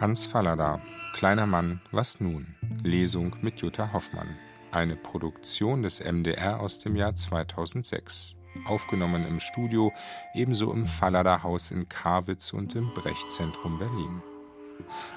Hans 0.01 0.27
Fallada, 0.27 0.83
Kleiner 1.15 1.47
Mann, 1.47 1.81
was 1.93 2.21
nun? 2.21 2.57
Lesung 2.83 3.37
mit 3.41 3.61
Jutta 3.61 3.93
Hoffmann. 3.93 4.37
Eine 4.73 4.97
Produktion 4.97 5.83
des 5.83 6.01
MDR 6.01 6.59
aus 6.61 6.81
dem 6.81 6.97
Jahr 6.97 7.15
2006. 7.15 8.35
Aufgenommen 8.67 9.25
im 9.25 9.39
Studio, 9.39 9.93
ebenso 10.35 10.73
im 10.73 10.87
Fallada 10.87 11.45
Haus 11.45 11.71
in 11.71 11.89
Karwitz 11.89 12.53
und 12.53 12.75
im 12.75 12.93
Brechzentrum 12.95 13.79
Berlin. 13.79 14.23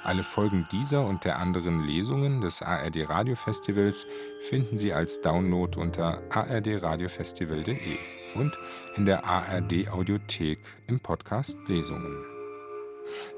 Alle 0.04 0.24
Folgen 0.24 0.68
dieser 0.72 1.06
und 1.06 1.26
der 1.26 1.40
anderen 1.40 1.80
Lesungen 1.80 2.42
des 2.42 2.62
ARD 2.62 3.10
Radiofestivals 3.10 4.08
finden 4.42 4.78
Sie 4.78 4.94
als 4.94 5.22
Download 5.22 5.80
unter 5.80 6.22
ardradiofestival.de 6.30 7.98
und 8.36 8.58
in 8.96 9.06
der 9.06 9.26
ARD 9.26 9.90
Audiothek 9.90 10.60
im 10.88 11.00
Podcast 11.00 11.58
Lesungen. 11.68 12.24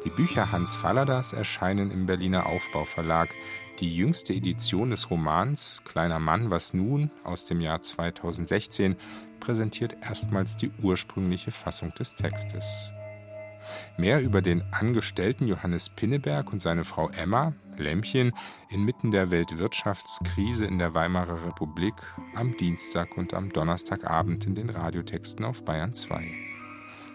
Die 0.04 0.10
Bücher 0.10 0.52
Hans 0.52 0.76
Falladas 0.76 1.34
erscheinen 1.34 1.92
im 1.92 2.06
Berliner 2.06 2.48
Aufbauverlag. 2.48 3.30
Die 3.80 3.96
jüngste 3.96 4.34
Edition 4.34 4.90
des 4.90 5.10
Romans 5.10 5.82
Kleiner 5.86 6.20
Mann, 6.20 6.52
was 6.52 6.74
nun 6.74 7.12
aus 7.24 7.46
dem 7.46 7.62
Jahr 7.62 7.82
2016 7.82 8.98
präsentiert 9.40 9.96
erstmals 10.02 10.58
die 10.58 10.72
ursprüngliche 10.82 11.52
Fassung 11.52 11.94
des 11.96 12.16
Textes. 12.16 12.92
Mehr 13.98 14.22
über 14.22 14.42
den 14.42 14.64
Angestellten 14.72 15.48
Johannes 15.48 15.90
Pinneberg 15.90 16.52
und 16.52 16.62
seine 16.62 16.84
Frau 16.84 17.10
Emma, 17.10 17.54
Lämmchen, 17.78 18.34
inmitten 18.70 19.12
der 19.12 19.32
Weltwirtschaftskrise 19.32 20.66
in 20.66 20.80
der 20.80 20.94
Weimarer 20.94 21.46
Republik 21.46 21.96
am 22.36 22.56
Dienstag 22.58 23.18
und 23.18 23.34
am 23.34 23.52
Donnerstagabend 23.52 24.46
in 24.46 24.56
den 24.56 24.70
Radiotexten 24.70 25.46
auf 25.46 25.64
Bayern 25.64 25.94
2. 25.94 26.32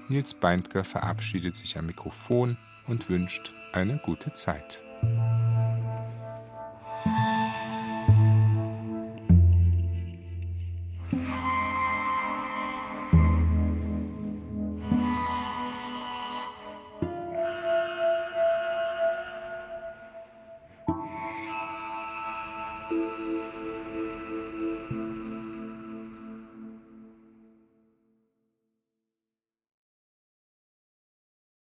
Nils 0.08 0.34
Beindker 0.34 0.84
verabschiedet 0.84 1.56
sich 1.56 1.78
am 1.78 1.86
Mikrofon 1.86 2.56
und 2.86 3.08
wünscht 3.08 3.52
eine 3.72 3.98
gute 3.98 4.32
Zeit. 4.32 4.82